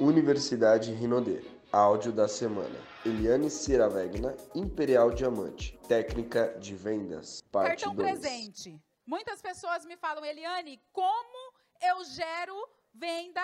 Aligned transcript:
Universidade 0.00 0.92
Rinodê. 0.92 1.42
Áudio 1.70 2.10
da 2.10 2.26
semana. 2.26 2.74
Eliane 3.04 3.50
Ciravegna, 3.50 4.34
Imperial 4.54 5.10
Diamante. 5.12 5.78
Técnica 5.86 6.56
de 6.58 6.74
vendas. 6.74 7.42
Parte 7.52 7.84
Cartão 7.84 7.94
2. 7.94 8.18
presente. 8.18 8.80
Muitas 9.06 9.40
pessoas 9.42 9.84
me 9.84 9.96
falam, 9.98 10.24
Eliane, 10.24 10.80
como 10.92 11.52
eu 11.82 12.02
gero 12.04 12.56
venda? 12.94 13.42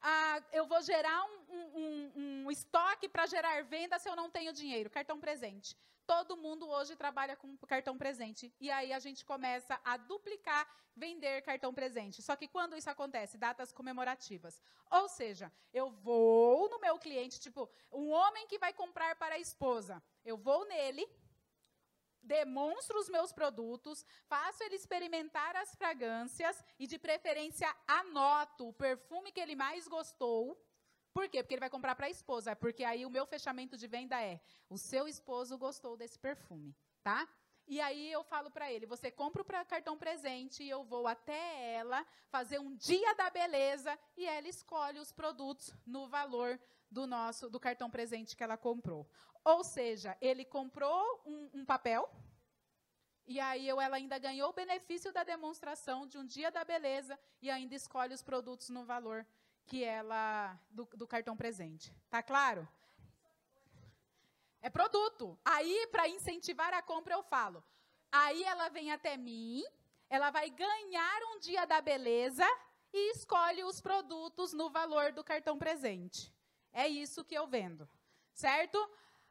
ah, 0.00 0.40
eu 0.52 0.64
vou 0.64 0.80
gerar 0.80 1.24
um, 1.24 1.52
um- 1.52 2.12
um- 2.16 2.44
um 2.46 2.50
estoque 2.52 3.08
para 3.08 3.26
gerar 3.26 3.64
venda 3.64 3.98
se 3.98 4.08
eu 4.08 4.14
não 4.14 4.30
tenho 4.30 4.52
dinheiro. 4.52 4.88
Cartão 4.88 5.18
presente. 5.18 5.76
Todo 6.08 6.38
mundo 6.38 6.66
hoje 6.66 6.96
trabalha 6.96 7.36
com 7.36 7.54
cartão 7.58 7.98
presente. 7.98 8.50
E 8.58 8.70
aí 8.70 8.94
a 8.94 8.98
gente 8.98 9.26
começa 9.26 9.78
a 9.84 9.98
duplicar, 9.98 10.66
vender 10.96 11.42
cartão 11.42 11.74
presente. 11.74 12.22
Só 12.22 12.34
que 12.34 12.48
quando 12.48 12.74
isso 12.78 12.88
acontece? 12.88 13.36
Datas 13.36 13.72
comemorativas. 13.72 14.58
Ou 14.90 15.06
seja, 15.06 15.52
eu 15.70 15.90
vou 15.90 16.70
no 16.70 16.80
meu 16.80 16.98
cliente, 16.98 17.38
tipo, 17.38 17.68
um 17.92 18.08
homem 18.08 18.46
que 18.46 18.58
vai 18.58 18.72
comprar 18.72 19.16
para 19.16 19.34
a 19.34 19.38
esposa. 19.38 20.02
Eu 20.24 20.38
vou 20.38 20.64
nele, 20.64 21.06
demonstro 22.22 22.98
os 22.98 23.10
meus 23.10 23.30
produtos, 23.30 24.02
faço 24.24 24.64
ele 24.64 24.76
experimentar 24.76 25.56
as 25.56 25.74
fragrâncias 25.74 26.64
e, 26.78 26.86
de 26.86 26.98
preferência, 26.98 27.68
anoto 27.86 28.68
o 28.68 28.72
perfume 28.72 29.30
que 29.30 29.40
ele 29.40 29.54
mais 29.54 29.86
gostou. 29.86 30.58
Por 31.12 31.28
quê? 31.28 31.42
Porque 31.42 31.54
ele 31.54 31.60
vai 31.60 31.70
comprar 31.70 31.94
para 31.94 32.06
a 32.06 32.10
esposa. 32.10 32.54
Porque 32.54 32.84
aí 32.84 33.04
o 33.04 33.10
meu 33.10 33.26
fechamento 33.26 33.76
de 33.76 33.86
venda 33.86 34.20
é: 34.22 34.40
o 34.68 34.78
seu 34.78 35.08
esposo 35.08 35.58
gostou 35.58 35.96
desse 35.96 36.18
perfume, 36.18 36.74
tá? 37.02 37.28
E 37.66 37.80
aí 37.80 38.10
eu 38.10 38.24
falo 38.24 38.50
para 38.50 38.72
ele: 38.72 38.86
você 38.86 39.10
compra 39.10 39.42
o 39.42 39.44
cartão 39.44 39.96
presente 39.98 40.62
e 40.62 40.70
eu 40.70 40.82
vou 40.84 41.06
até 41.06 41.74
ela 41.74 42.04
fazer 42.28 42.58
um 42.58 42.74
dia 42.74 43.14
da 43.14 43.28
beleza 43.30 43.98
e 44.16 44.26
ela 44.26 44.48
escolhe 44.48 44.98
os 44.98 45.12
produtos 45.12 45.74
no 45.86 46.08
valor 46.08 46.58
do 46.90 47.06
nosso 47.06 47.50
do 47.50 47.60
cartão 47.60 47.90
presente 47.90 48.34
que 48.34 48.42
ela 48.42 48.56
comprou. 48.56 49.06
Ou 49.44 49.62
seja, 49.62 50.16
ele 50.20 50.44
comprou 50.44 51.22
um, 51.26 51.50
um 51.60 51.64
papel 51.64 52.10
e 53.26 53.38
aí 53.38 53.68
eu, 53.68 53.78
ela 53.78 53.96
ainda 53.96 54.18
ganhou 54.18 54.48
o 54.48 54.54
benefício 54.54 55.12
da 55.12 55.22
demonstração 55.22 56.06
de 56.06 56.16
um 56.16 56.24
dia 56.24 56.50
da 56.50 56.64
beleza 56.64 57.18
e 57.42 57.50
ainda 57.50 57.74
escolhe 57.74 58.14
os 58.14 58.22
produtos 58.22 58.70
no 58.70 58.86
valor 58.86 59.26
que 59.68 59.84
ela 59.84 60.58
do, 60.70 60.84
do 60.96 61.06
cartão 61.06 61.36
presente. 61.36 61.94
Tá 62.08 62.22
claro? 62.22 62.66
É 64.60 64.70
produto. 64.70 65.38
Aí, 65.44 65.86
para 65.92 66.08
incentivar 66.08 66.72
a 66.74 66.82
compra, 66.82 67.14
eu 67.14 67.22
falo. 67.22 67.62
Aí 68.10 68.42
ela 68.42 68.68
vem 68.70 68.90
até 68.90 69.16
mim, 69.16 69.62
ela 70.08 70.30
vai 70.30 70.48
ganhar 70.50 71.22
um 71.30 71.38
dia 71.38 71.66
da 71.66 71.80
beleza 71.80 72.46
e 72.92 73.12
escolhe 73.12 73.62
os 73.62 73.80
produtos 73.80 74.54
no 74.54 74.70
valor 74.70 75.12
do 75.12 75.22
cartão 75.22 75.58
presente. 75.58 76.32
É 76.72 76.88
isso 76.88 77.24
que 77.24 77.34
eu 77.34 77.46
vendo. 77.46 77.88
Certo? 78.32 78.78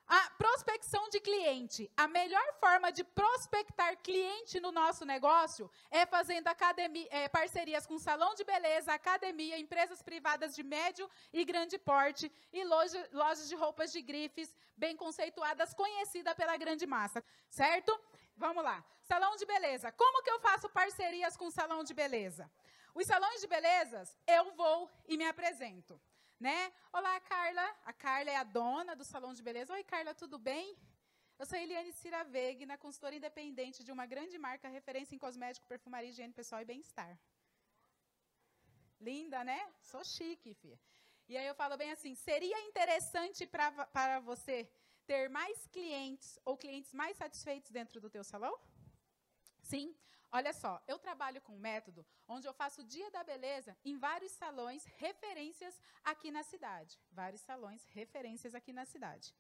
A 0.09 0.29
prospecção 0.37 1.09
de 1.09 1.19
cliente. 1.19 1.91
A 1.97 2.07
melhor 2.07 2.53
forma 2.61 2.91
de 2.93 3.03
prospectar 3.03 3.97
cliente 3.97 4.57
no 4.57 4.71
nosso 4.71 5.03
negócio 5.03 5.69
é 5.91 6.05
fazendo 6.05 6.47
academia, 6.47 7.07
é, 7.11 7.27
parcerias 7.27 7.85
com 7.85 7.99
salão 7.99 8.33
de 8.33 8.45
beleza, 8.45 8.93
academia, 8.93 9.59
empresas 9.59 10.01
privadas 10.01 10.55
de 10.55 10.63
médio 10.63 11.09
e 11.33 11.43
grande 11.43 11.77
porte 11.77 12.31
e 12.53 12.63
loja- 12.63 13.09
lojas 13.11 13.49
de 13.49 13.55
roupas 13.55 13.91
de 13.91 14.01
grifes 14.01 14.55
bem 14.77 14.95
conceituadas, 14.95 15.73
conhecida 15.73 16.33
pela 16.33 16.55
grande 16.55 16.87
massa. 16.87 17.21
Certo? 17.49 17.99
Vamos 18.37 18.63
lá. 18.63 18.81
Salão 19.01 19.35
de 19.35 19.45
beleza. 19.45 19.91
Como 19.91 20.23
que 20.23 20.29
eu 20.29 20.39
faço 20.39 20.69
parcerias 20.69 21.35
com 21.35 21.51
salão 21.51 21.83
de 21.83 21.93
beleza? 21.93 22.49
Os 22.95 23.05
salões 23.05 23.41
de 23.41 23.47
belezas, 23.47 24.17
eu 24.25 24.53
vou 24.53 24.89
e 25.05 25.17
me 25.17 25.27
apresento 25.27 25.99
né? 26.39 26.71
Olá, 26.93 27.19
Carla. 27.21 27.65
A 27.85 27.93
Carla 27.93 28.29
é 28.31 28.35
a 28.35 28.43
dona 28.43 28.95
do 28.95 29.03
salão 29.03 29.33
de 29.33 29.41
beleza. 29.41 29.73
Oi, 29.73 29.83
Carla, 29.83 30.13
tudo 30.13 30.37
bem? 30.37 30.77
Eu 31.39 31.45
sou 31.45 31.57
Eliane 31.57 31.91
Ciravegna, 31.91 32.77
consultora 32.77 33.15
independente 33.15 33.83
de 33.83 33.91
uma 33.91 34.05
grande 34.05 34.37
marca 34.37 34.67
referência 34.67 35.15
em 35.15 35.19
cosmético, 35.19 35.67
perfumaria, 35.67 36.09
higiene 36.09 36.33
pessoal 36.33 36.61
e 36.61 36.65
bem-estar. 36.65 37.17
Linda, 38.99 39.43
né? 39.43 39.59
Sou 39.81 40.03
chique, 40.03 40.53
filha. 40.55 40.79
E 41.27 41.37
aí 41.37 41.45
eu 41.45 41.55
falo 41.55 41.77
bem 41.77 41.91
assim, 41.91 42.15
seria 42.15 42.59
interessante 42.61 43.45
pra, 43.45 43.71
para 43.87 44.19
você 44.19 44.69
ter 45.05 45.29
mais 45.29 45.67
clientes 45.67 46.39
ou 46.45 46.57
clientes 46.57 46.93
mais 46.93 47.17
satisfeitos 47.17 47.71
dentro 47.71 47.99
do 47.99 48.09
teu 48.09 48.23
salão? 48.23 48.57
Sim. 49.61 49.95
Olha 50.31 50.51
só, 50.51 50.81
eu 50.87 50.99
trabalho 50.99 51.41
com 51.41 51.53
um 51.53 51.59
método 51.59 52.05
onde 52.27 52.47
eu 52.47 52.53
faço 52.53 52.81
o 52.81 52.83
dia 52.83 53.09
da 53.11 53.23
beleza 53.23 53.77
em 53.83 53.97
vários 53.97 54.31
salões 54.33 54.83
referências 54.97 55.79
aqui 56.03 56.31
na 56.31 56.43
cidade. 56.43 56.99
Vários 57.11 57.41
salões 57.41 57.85
referências 57.85 58.53
aqui 58.53 58.73
na 58.73 58.85
cidade. 58.85 59.33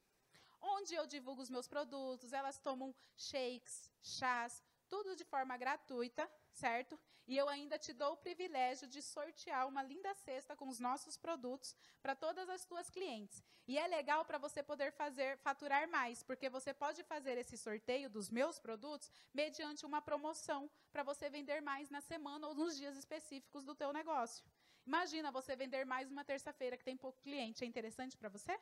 Onde 0.61 0.95
eu 0.95 1.05
divulgo 1.05 1.41
os 1.41 1.49
meus 1.49 1.67
produtos, 1.67 2.31
elas 2.33 2.57
tomam 2.57 2.95
shakes, 3.15 3.91
chás, 4.01 4.63
tudo 4.87 5.15
de 5.15 5.25
forma 5.25 5.57
gratuita, 5.57 6.29
certo? 6.57 6.99
E 7.27 7.37
eu 7.37 7.47
ainda 7.47 7.77
te 7.77 7.93
dou 7.93 8.13
o 8.13 8.17
privilégio 8.25 8.87
de 8.87 9.01
sortear 9.01 9.67
uma 9.67 9.83
linda 9.83 10.13
cesta 10.15 10.55
com 10.55 10.67
os 10.67 10.79
nossos 10.79 11.15
produtos 11.17 11.75
para 12.01 12.15
todas 12.15 12.49
as 12.49 12.65
tuas 12.65 12.89
clientes. 12.89 13.43
E 13.67 13.77
é 13.77 13.85
legal 13.87 14.25
para 14.25 14.37
você 14.37 14.63
poder 14.63 14.91
fazer 14.91 15.37
faturar 15.37 15.87
mais, 15.89 16.23
porque 16.23 16.49
você 16.49 16.73
pode 16.73 17.03
fazer 17.03 17.37
esse 17.37 17.57
sorteio 17.57 18.09
dos 18.09 18.29
meus 18.29 18.57
produtos 18.59 19.11
mediante 19.33 19.85
uma 19.85 20.01
promoção 20.01 20.69
para 20.91 21.03
você 21.03 21.29
vender 21.29 21.61
mais 21.61 21.89
na 21.89 22.01
semana 22.01 22.47
ou 22.47 22.55
nos 22.55 22.75
dias 22.75 22.95
específicos 22.97 23.63
do 23.63 23.75
teu 23.75 23.93
negócio. 23.93 24.43
Imagina 24.85 25.31
você 25.31 25.55
vender 25.55 25.85
mais 25.85 26.09
uma 26.09 26.23
terça-feira 26.23 26.77
que 26.77 26.83
tem 26.83 26.97
pouco 26.97 27.21
cliente, 27.21 27.63
é 27.63 27.67
interessante 27.67 28.17
para 28.17 28.29
você? 28.29 28.57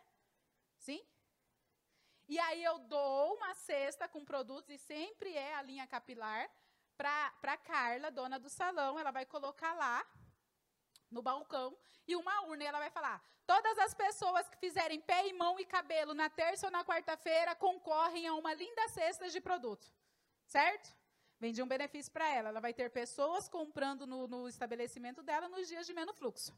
Sim? 0.77 1.01
E 2.27 2.39
aí 2.39 2.63
eu 2.63 2.79
dou 2.79 3.35
uma 3.35 3.53
cesta 3.53 4.07
com 4.07 4.25
produtos 4.25 4.71
e 4.71 4.77
sempre 4.79 5.35
é 5.35 5.53
a 5.53 5.61
linha 5.61 5.85
capilar 5.85 6.49
para 6.97 7.57
Carla, 7.57 8.09
dona 8.11 8.39
do 8.39 8.49
salão, 8.49 8.97
ela 8.99 9.11
vai 9.11 9.25
colocar 9.25 9.73
lá 9.73 10.05
no 11.11 11.21
balcão 11.21 11.77
e 12.07 12.15
uma 12.15 12.41
urna 12.41 12.63
e 12.63 12.67
ela 12.67 12.79
vai 12.79 12.89
falar: 12.89 13.21
todas 13.45 13.77
as 13.79 13.93
pessoas 13.93 14.47
que 14.49 14.57
fizerem 14.57 15.01
pé 15.01 15.27
e 15.27 15.33
mão 15.33 15.59
e 15.59 15.65
cabelo 15.65 16.13
na 16.13 16.29
terça 16.29 16.67
ou 16.67 16.71
na 16.71 16.83
quarta-feira 16.83 17.55
concorrem 17.55 18.27
a 18.27 18.33
uma 18.33 18.53
linda 18.53 18.87
cesta 18.89 19.29
de 19.29 19.41
produto. 19.41 19.91
Certo? 20.45 20.93
Vendi 21.39 21.61
um 21.61 21.67
benefício 21.67 22.11
para 22.11 22.27
ela. 22.29 22.49
Ela 22.49 22.61
vai 22.61 22.73
ter 22.73 22.89
pessoas 22.89 23.49
comprando 23.49 24.07
no, 24.07 24.27
no 24.27 24.47
estabelecimento 24.47 25.21
dela 25.21 25.49
nos 25.49 25.67
dias 25.67 25.85
de 25.85 25.93
menos 25.93 26.17
fluxo. 26.17 26.57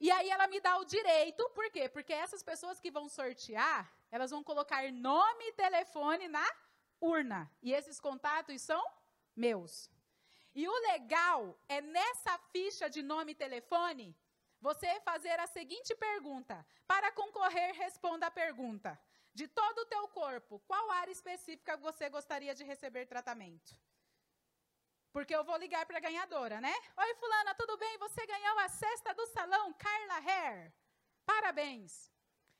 E 0.00 0.10
aí 0.10 0.28
ela 0.28 0.46
me 0.48 0.60
dá 0.60 0.76
o 0.78 0.84
direito, 0.84 1.48
por 1.50 1.70
quê? 1.70 1.88
Porque 1.88 2.12
essas 2.12 2.42
pessoas 2.42 2.80
que 2.80 2.90
vão 2.90 3.08
sortear, 3.08 3.90
elas 4.10 4.30
vão 4.32 4.42
colocar 4.42 4.90
nome 4.92 5.44
e 5.44 5.52
telefone 5.52 6.26
na 6.28 6.44
urna. 7.00 7.50
E 7.62 7.72
esses 7.72 8.00
contatos 8.00 8.60
são 8.60 8.84
meus. 9.36 9.90
E 10.54 10.68
o 10.68 10.78
legal 10.92 11.58
é 11.68 11.80
nessa 11.80 12.38
ficha 12.52 12.88
de 12.88 13.02
nome 13.02 13.32
e 13.32 13.34
telefone, 13.34 14.16
você 14.60 15.00
fazer 15.00 15.38
a 15.40 15.46
seguinte 15.46 15.94
pergunta. 15.94 16.64
Para 16.86 17.12
concorrer, 17.12 17.74
responda 17.74 18.26
a 18.26 18.30
pergunta. 18.30 18.98
De 19.34 19.48
todo 19.48 19.78
o 19.80 19.86
teu 19.86 20.06
corpo, 20.08 20.60
qual 20.60 20.90
área 20.92 21.10
específica 21.10 21.76
você 21.76 22.08
gostaria 22.08 22.54
de 22.54 22.62
receber 22.62 23.04
tratamento? 23.06 23.76
Porque 25.12 25.34
eu 25.34 25.44
vou 25.44 25.56
ligar 25.56 25.84
para 25.86 25.98
a 25.98 26.00
ganhadora, 26.00 26.60
né? 26.60 26.74
Oi, 26.96 27.14
fulana, 27.16 27.54
tudo 27.54 27.76
bem? 27.76 27.98
Você 27.98 28.26
ganhou 28.26 28.58
a 28.60 28.68
cesta 28.68 29.12
do 29.14 29.26
salão 29.26 29.72
Carla 29.74 30.18
Hair. 30.26 30.72
Parabéns. 31.26 32.10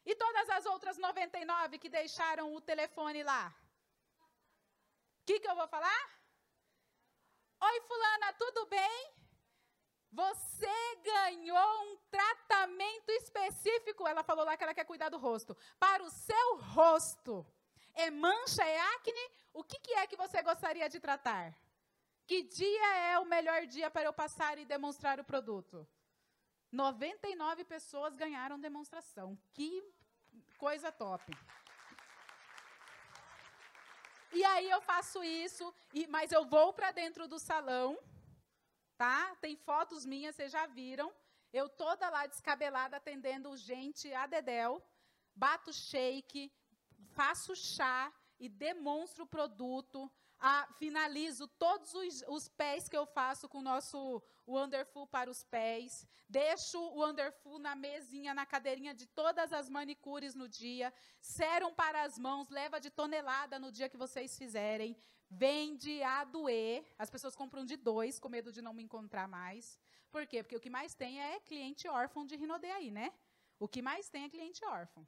E 0.05 0.15
todas 0.15 0.51
as 0.51 0.67
outras 0.67 0.99
99 0.99 1.79
que 1.79 1.89
deixaram 1.89 2.55
o 2.55 2.61
telefone 2.61 3.23
lá? 3.23 3.55
O 5.23 5.25
que, 5.27 5.41
que 5.41 5.49
eu 5.49 5.57
vou 5.57 5.67
falar? 5.69 6.24
Oi, 7.67 7.81
fulana, 7.89 8.33
tudo 8.35 8.67
bem? 8.67 8.99
Você 10.13 10.97
ganhou 11.03 11.71
um 11.85 11.97
tratamento 12.11 13.11
específico. 13.11 14.07
Ela 14.07 14.23
falou 14.23 14.45
lá 14.45 14.57
que 14.57 14.65
ela 14.65 14.75
quer 14.75 14.85
cuidar 14.85 15.09
do 15.09 15.19
rosto. 15.19 15.57
Para 15.79 16.03
o 16.03 16.11
seu 16.11 16.57
rosto. 16.59 17.47
É 17.95 18.11
mancha, 18.11 18.63
é 18.63 18.79
acne? 18.97 19.25
O 19.53 19.65
que, 19.65 19.79
que 19.79 19.95
é 19.95 20.07
que 20.07 20.17
você 20.17 20.43
gostaria 20.43 20.89
de 20.91 21.01
tratar? 21.01 21.57
Que 22.27 22.43
dia 22.43 22.97
é 23.13 23.19
o 23.19 23.25
melhor 23.25 23.67
dia 23.67 23.91
para 23.91 24.05
eu 24.09 24.13
passar 24.13 24.59
e 24.59 24.67
demonstrar 24.67 25.19
o 25.19 25.25
produto? 25.25 25.87
99 26.71 27.65
pessoas 27.65 28.15
ganharam 28.15 28.61
demonstração. 28.61 29.39
Que 29.55 29.71
coisa 30.59 30.93
top. 30.93 31.25
E 34.35 34.45
aí 34.45 34.69
eu 34.69 34.81
faço 34.81 35.23
isso, 35.23 35.73
e, 35.93 36.09
mas 36.09 36.33
eu 36.33 36.45
vou 36.45 36.73
para 36.73 36.91
dentro 36.91 37.29
do 37.29 37.39
salão, 37.39 37.97
tá? 38.97 39.37
Tem 39.37 39.55
fotos 39.55 40.05
minhas, 40.05 40.35
vocês 40.35 40.51
já 40.51 40.67
viram. 40.67 41.15
Eu 41.53 41.69
toda 41.69 42.11
lá 42.11 42.27
descabelada 42.27 42.97
atendendo 42.97 43.57
gente 43.57 44.13
a 44.13 44.27
dedéu, 44.27 44.83
bato 45.37 45.73
shake, 45.73 46.53
faço 47.13 47.55
chá 47.55 48.13
e 48.41 48.49
demonstro 48.49 49.23
o 49.23 49.33
produto. 49.37 50.11
A, 50.47 50.69
finalizo 50.75 51.49
todos 51.49 51.95
os, 51.95 52.23
os, 52.29 52.49
pés 52.49 52.87
que 52.87 52.97
eu 52.97 53.07
faço 53.07 53.49
com 53.49 53.61
o 53.61 53.63
nosso 53.63 54.23
Wonderful 54.47 55.07
para 55.07 55.31
os 55.31 55.43
pés. 55.43 56.07
Deixo 56.29 56.79
o 56.79 56.99
Wonderful 57.01 57.59
na 57.59 57.75
mesinha, 57.75 58.35
na 58.35 58.45
cadeirinha 58.45 58.93
de 58.93 59.07
todas 59.07 59.55
as 59.55 59.71
manicures 59.71 60.35
no 60.35 60.47
dia. 60.47 60.93
Serum 61.19 61.73
para 61.73 62.03
as 62.03 62.19
mãos, 62.19 62.51
leva 62.51 62.79
de 62.79 62.91
tonelada 62.91 63.59
no 63.59 63.73
dia 63.73 63.89
que 63.89 63.97
vocês 63.97 64.37
fizerem. 64.37 64.95
Vende 65.31 66.03
a 66.03 66.25
doer. 66.25 66.85
As 66.99 67.09
pessoas 67.09 67.35
compram 67.35 67.65
de 67.65 67.79
dois, 67.79 68.19
com 68.19 68.29
medo 68.29 68.53
de 68.53 68.61
não 68.61 68.75
me 68.75 68.83
encontrar 68.83 69.27
mais. 69.27 69.79
Por 70.13 70.27
quê? 70.27 70.43
Porque 70.43 70.57
o 70.57 70.61
que 70.61 70.69
mais 70.69 70.95
tem 70.95 71.23
é 71.23 71.41
cliente 71.41 71.89
órfão 71.89 72.27
de 72.27 72.37
Rinodê 72.37 72.71
aí, 72.71 72.91
né? 72.91 73.15
O 73.59 73.67
que 73.67 73.81
mais 73.81 74.11
tem 74.11 74.25
é 74.25 74.29
cliente 74.29 74.63
órfão. 74.67 75.07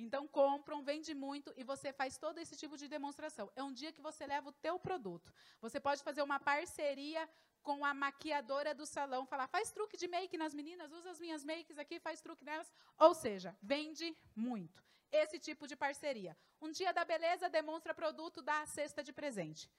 Então 0.00 0.26
compram, 0.26 0.82
vende 0.82 1.14
muito 1.14 1.52
e 1.56 1.62
você 1.62 1.92
faz 1.92 2.16
todo 2.16 2.38
esse 2.38 2.56
tipo 2.56 2.76
de 2.76 2.88
demonstração. 2.88 3.50
É 3.54 3.62
um 3.62 3.72
dia 3.80 3.92
que 3.92 4.00
você 4.00 4.26
leva 4.26 4.48
o 4.48 4.52
teu 4.52 4.78
produto. 4.78 5.32
Você 5.60 5.78
pode 5.78 6.02
fazer 6.02 6.22
uma 6.22 6.40
parceria 6.40 7.28
com 7.62 7.84
a 7.84 7.92
maquiadora 7.92 8.74
do 8.74 8.86
salão, 8.86 9.26
falar, 9.26 9.46
faz 9.46 9.70
truque 9.70 9.98
de 9.98 10.08
make 10.08 10.38
nas 10.38 10.54
meninas, 10.54 10.90
usa 10.90 11.10
as 11.10 11.20
minhas 11.20 11.44
makes 11.44 11.78
aqui, 11.78 12.00
faz 12.00 12.22
truque 12.22 12.44
nelas. 12.44 12.72
Ou 12.98 13.12
seja, 13.14 13.54
vende 13.60 14.16
muito. 14.34 14.82
Esse 15.12 15.38
tipo 15.38 15.66
de 15.66 15.76
parceria. 15.76 16.34
Um 16.62 16.70
dia 16.70 16.92
da 16.92 17.04
beleza 17.04 17.50
demonstra 17.50 17.92
produto, 17.92 18.40
dá 18.40 18.62
a 18.62 18.66
cesta 18.66 19.02
de 19.02 19.12
presente. 19.12 19.70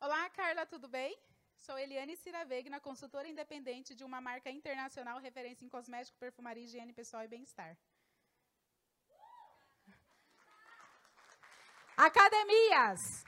Olá, 0.00 0.30
Carla, 0.30 0.64
tudo 0.64 0.86
bem? 0.86 1.18
Sou 1.56 1.76
Eliane 1.76 2.16
Ciravegna, 2.16 2.78
consultora 2.78 3.26
independente 3.28 3.94
de 3.94 4.04
uma 4.04 4.20
marca 4.20 4.50
internacional 4.50 5.18
referência 5.18 5.64
em 5.64 5.68
cosmético, 5.68 6.16
perfumaria, 6.18 6.64
higiene 6.64 6.92
pessoal 6.92 7.24
e 7.24 7.28
bem-estar. 7.28 7.76
Academias. 12.00 13.26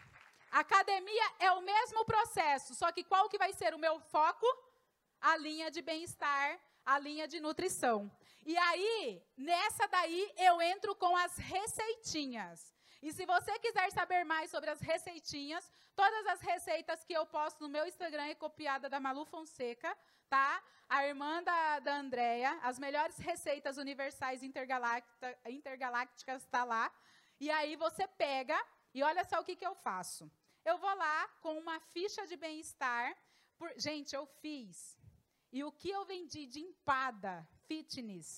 Academia 0.51 1.25
é 1.39 1.51
o 1.51 1.61
mesmo 1.61 2.07
processo, 2.07 2.75
só 2.75 2.91
que 2.91 3.05
qual 3.05 3.29
que 3.29 3.37
vai 3.37 3.53
ser 3.53 3.75
o 3.75 3.79
meu 3.79 4.01
foco? 4.01 4.47
A 5.21 5.37
linha 5.37 5.71
de 5.71 5.83
bem-estar, 5.83 6.59
a 6.83 6.99
linha 6.99 7.29
de 7.29 7.39
nutrição. 7.39 8.11
E 8.47 8.57
aí, 8.57 9.23
nessa 9.37 9.87
daí, 9.89 10.33
eu 10.39 10.63
entro 10.63 10.95
com 10.95 11.15
as 11.15 11.37
receitinhas. 11.37 12.73
E 13.03 13.13
se 13.13 13.27
você 13.27 13.59
quiser 13.59 13.93
saber 13.93 14.25
mais 14.25 14.51
sobre 14.51 14.71
as 14.71 14.81
receitinhas, 14.81 15.71
todas 15.95 16.27
as 16.29 16.41
receitas 16.41 17.05
que 17.05 17.13
eu 17.13 17.27
posto 17.27 17.61
no 17.61 17.69
meu 17.69 17.85
Instagram 17.85 18.25
é 18.25 18.35
copiada 18.35 18.89
da 18.89 18.99
Malu 18.99 19.27
Fonseca, 19.27 19.95
tá? 20.31 20.63
A 20.89 21.07
irmã 21.07 21.43
da, 21.43 21.79
da 21.81 21.97
Andrea, 21.97 22.59
as 22.63 22.79
melhores 22.79 23.19
receitas 23.19 23.77
universais 23.77 24.43
intergalácticas 24.43 26.43
está 26.43 26.65
lá. 26.65 26.91
E 27.45 27.51
aí 27.51 27.75
você 27.75 28.07
pega 28.07 28.57
e 28.95 29.03
olha 29.03 29.25
só 29.25 29.41
o 29.41 29.45
que, 29.45 29.57
que 29.57 29.67
eu 29.67 29.75
faço. 29.75 30.31
Eu 30.65 30.79
vou 30.79 30.95
lá 30.95 31.27
com 31.41 31.59
uma 31.59 31.81
ficha 31.81 32.25
de 32.25 32.37
bem-estar. 32.37 33.17
Gente, 33.77 34.15
eu 34.15 34.25
fiz. 34.41 34.97
E 35.51 35.65
o 35.65 35.73
que 35.73 35.91
eu 35.91 36.05
vendi 36.05 36.47
de 36.47 36.61
empada 36.61 37.45
fitness 37.67 38.29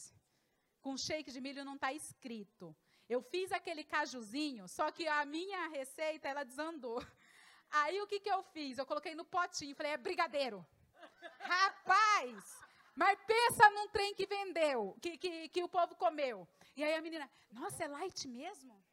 com 0.80 0.96
shake 0.96 1.30
de 1.30 1.38
milho 1.38 1.66
não 1.66 1.74
está 1.74 1.92
escrito. 1.92 2.74
Eu 3.06 3.20
fiz 3.20 3.52
aquele 3.52 3.84
cajuzinho, 3.84 4.66
só 4.68 4.90
que 4.90 5.06
a 5.06 5.26
minha 5.26 5.68
receita 5.68 6.26
ela 6.28 6.42
desandou. 6.42 6.98
Aí 7.82 8.00
o 8.00 8.06
que, 8.06 8.20
que 8.20 8.30
eu 8.30 8.42
fiz? 8.42 8.78
Eu 8.78 8.86
coloquei 8.86 9.14
no 9.14 9.26
potinho, 9.26 9.76
falei, 9.76 9.92
é 9.92 9.98
brigadeiro. 9.98 10.66
Rapaz! 11.40 12.58
Mas 12.94 13.18
pensa 13.26 13.68
num 13.68 13.88
trem 13.88 14.14
que 14.14 14.24
vendeu, 14.24 14.96
que, 15.02 15.18
que, 15.18 15.48
que 15.50 15.62
o 15.62 15.68
povo 15.68 15.94
comeu. 15.94 16.48
E 16.76 16.82
aí 16.82 16.94
a 16.94 17.02
menina, 17.02 17.28
nossa, 17.50 17.84
é 17.84 17.88
light 17.88 18.28
mesmo? 18.28 18.83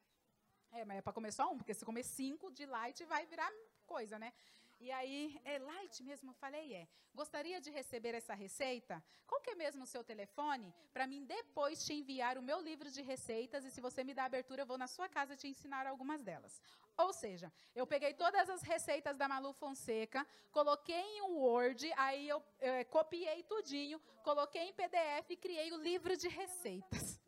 É, 0.72 0.86
mas 0.86 0.98
é 0.98 1.02
para 1.02 1.14
comer 1.14 1.34
só 1.34 1.52
um, 1.52 1.58
porque 1.58 1.74
se 1.74 1.86
comer 1.86 2.04
cinco 2.04 2.52
de 2.52 2.66
light 2.66 3.04
vai 3.06 3.26
virar 3.26 3.52
coisa, 3.86 4.18
né? 4.18 4.32
E 4.80 4.92
aí, 4.92 5.40
é 5.46 5.60
light 5.60 6.02
mesmo? 6.04 6.32
Eu 6.32 6.34
falei, 6.34 6.74
é. 6.74 6.88
Gostaria 7.14 7.62
de 7.62 7.70
receber 7.70 8.16
essa 8.16 8.34
receita? 8.34 9.04
Qual 9.28 9.40
que 9.40 9.52
é 9.52 9.56
mesmo 9.56 9.84
o 9.84 9.86
seu 9.86 10.04
telefone? 10.04 10.74
Para 10.92 11.06
mim 11.06 11.24
depois 11.24 11.86
te 11.86 11.94
enviar 11.94 12.36
o 12.36 12.42
meu 12.42 12.60
livro 12.60 12.90
de 12.90 13.04
receitas 13.04 13.64
e 13.64 13.70
se 13.70 13.80
você 13.80 14.04
me 14.04 14.16
dá 14.16 14.26
abertura, 14.26 14.64
eu 14.64 14.66
vou 14.66 14.80
na 14.80 14.88
sua 14.88 15.08
casa 15.08 15.36
te 15.36 15.48
ensinar 15.48 15.86
algumas 15.86 16.24
delas. 16.24 16.60
Ou 16.98 17.14
seja, 17.14 17.54
eu 17.76 17.86
peguei 17.86 18.16
todas 18.16 18.50
as 18.50 18.64
receitas 18.64 19.16
da 19.18 19.28
Malu 19.28 19.54
Fonseca, 19.54 20.26
coloquei 20.52 21.00
em 21.00 21.22
um 21.22 21.38
Word, 21.38 21.92
aí 21.96 22.28
eu, 22.28 22.44
eu 22.60 22.74
é, 22.74 22.84
copiei 22.84 23.44
tudinho, 23.44 24.00
coloquei 24.24 24.64
em 24.64 24.74
PDF 24.74 25.30
e 25.30 25.38
criei 25.38 25.72
o 25.74 25.78
livro 25.78 26.18
de 26.18 26.28
receitas 26.28 27.21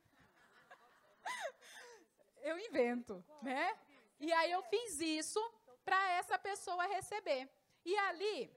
eu 2.44 2.60
invento, 2.60 3.24
né? 3.42 3.76
E 4.20 4.32
aí 4.32 4.52
eu 4.52 4.62
fiz 4.64 5.00
isso 5.00 5.42
para 5.84 6.12
essa 6.12 6.38
pessoa 6.38 6.86
receber. 6.86 7.50
E 7.86 7.98
ali, 7.98 8.52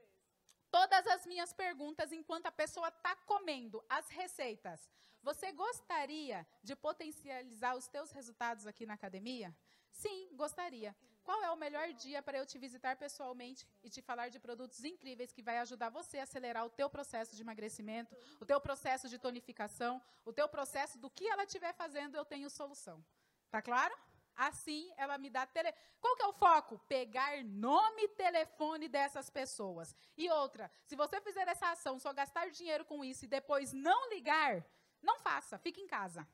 todas 0.69 1.05
as 1.07 1.25
minhas 1.25 1.51
perguntas 1.53 2.11
enquanto 2.11 2.45
a 2.45 2.51
pessoa 2.51 2.89
está 2.89 3.15
comendo 3.15 3.83
as 3.89 4.09
receitas. 4.09 4.89
Você 5.23 5.51
gostaria 5.51 6.45
de 6.63 6.75
potencializar 6.75 7.75
os 7.75 7.87
teus 7.87 8.11
resultados 8.11 8.65
aqui 8.67 8.85
na 8.85 8.93
academia? 8.93 9.55
Sim, 9.91 10.29
gostaria. 10.33 10.95
Qual 11.23 11.43
é 11.43 11.51
o 11.51 11.57
melhor 11.57 11.91
dia 11.91 12.21
para 12.21 12.37
eu 12.37 12.45
te 12.45 12.57
visitar 12.57 12.95
pessoalmente 12.95 13.67
e 13.83 13.89
te 13.89 14.01
falar 14.01 14.29
de 14.29 14.39
produtos 14.39 14.85
incríveis 14.85 15.33
que 15.33 15.41
vai 15.41 15.57
ajudar 15.57 15.89
você 15.89 16.19
a 16.19 16.23
acelerar 16.23 16.65
o 16.65 16.69
teu 16.69 16.89
processo 16.89 17.35
de 17.35 17.41
emagrecimento, 17.41 18.15
o 18.39 18.45
teu 18.45 18.61
processo 18.61 19.09
de 19.09 19.17
tonificação, 19.19 20.01
o 20.23 20.31
teu 20.31 20.47
processo 20.47 20.97
do 20.97 21.09
que 21.09 21.27
ela 21.27 21.43
estiver 21.43 21.73
fazendo, 21.73 22.15
eu 22.15 22.23
tenho 22.23 22.49
solução. 22.49 23.03
Tá 23.49 23.61
claro? 23.61 23.95
Assim, 24.35 24.93
ela 24.97 25.17
me 25.17 25.29
dá 25.29 25.47
tele. 25.47 25.73
Qual 25.99 26.15
que 26.15 26.21
é 26.21 26.27
o 26.27 26.33
foco? 26.33 26.77
Pegar 26.87 27.43
nome 27.43 28.03
e 28.03 28.09
telefone 28.09 28.87
dessas 28.87 29.29
pessoas. 29.31 29.95
E 30.15 30.29
outra, 30.29 30.69
se 30.85 30.95
você 30.95 31.19
fizer 31.21 31.47
essa 31.47 31.71
ação, 31.71 31.97
só 31.97 32.13
gastar 32.13 32.51
dinheiro 32.51 32.85
com 32.85 33.03
isso 33.03 33.25
e 33.25 33.27
depois 33.27 33.73
não 33.73 34.09
ligar, 34.09 34.63
não 35.01 35.17
faça, 35.19 35.57
fique 35.57 35.81
em 35.81 35.87
casa. 35.87 36.27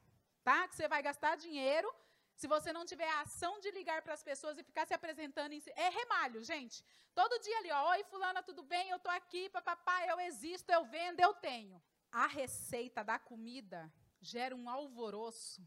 Tá? 0.44 0.68
Que 0.68 0.76
você 0.76 0.88
vai 0.88 1.02
gastar 1.02 1.38
dinheiro 1.38 1.90
se 2.36 2.46
você 2.46 2.74
não 2.74 2.86
tiver 2.86 3.08
a 3.08 3.22
ação 3.22 3.60
de 3.62 3.72
ligar 3.72 4.02
para 4.02 4.14
as 4.14 4.24
pessoas 4.24 4.58
e 4.58 4.64
ficar 4.64 4.86
se 4.86 4.94
apresentando. 4.94 5.54
Em... 5.54 5.64
É 5.76 5.88
remalho, 5.88 6.44
gente. 6.44 6.84
Todo 7.16 7.40
dia 7.40 7.58
ali, 7.60 7.72
ó, 7.72 7.92
oi, 7.92 8.04
fulana, 8.04 8.44
tudo 8.44 8.64
bem? 8.64 8.90
Eu 8.90 9.00
tô 9.00 9.10
aqui, 9.10 9.50
papapá, 9.50 10.06
eu 10.08 10.20
existo, 10.20 10.70
eu 10.72 10.84
vendo, 10.84 11.22
eu 11.22 11.34
tenho. 11.36 11.82
A 12.12 12.28
receita 12.28 13.02
da 13.02 13.18
comida 13.18 13.90
gera 14.20 14.54
um 14.54 14.70
alvoroço 14.70 15.66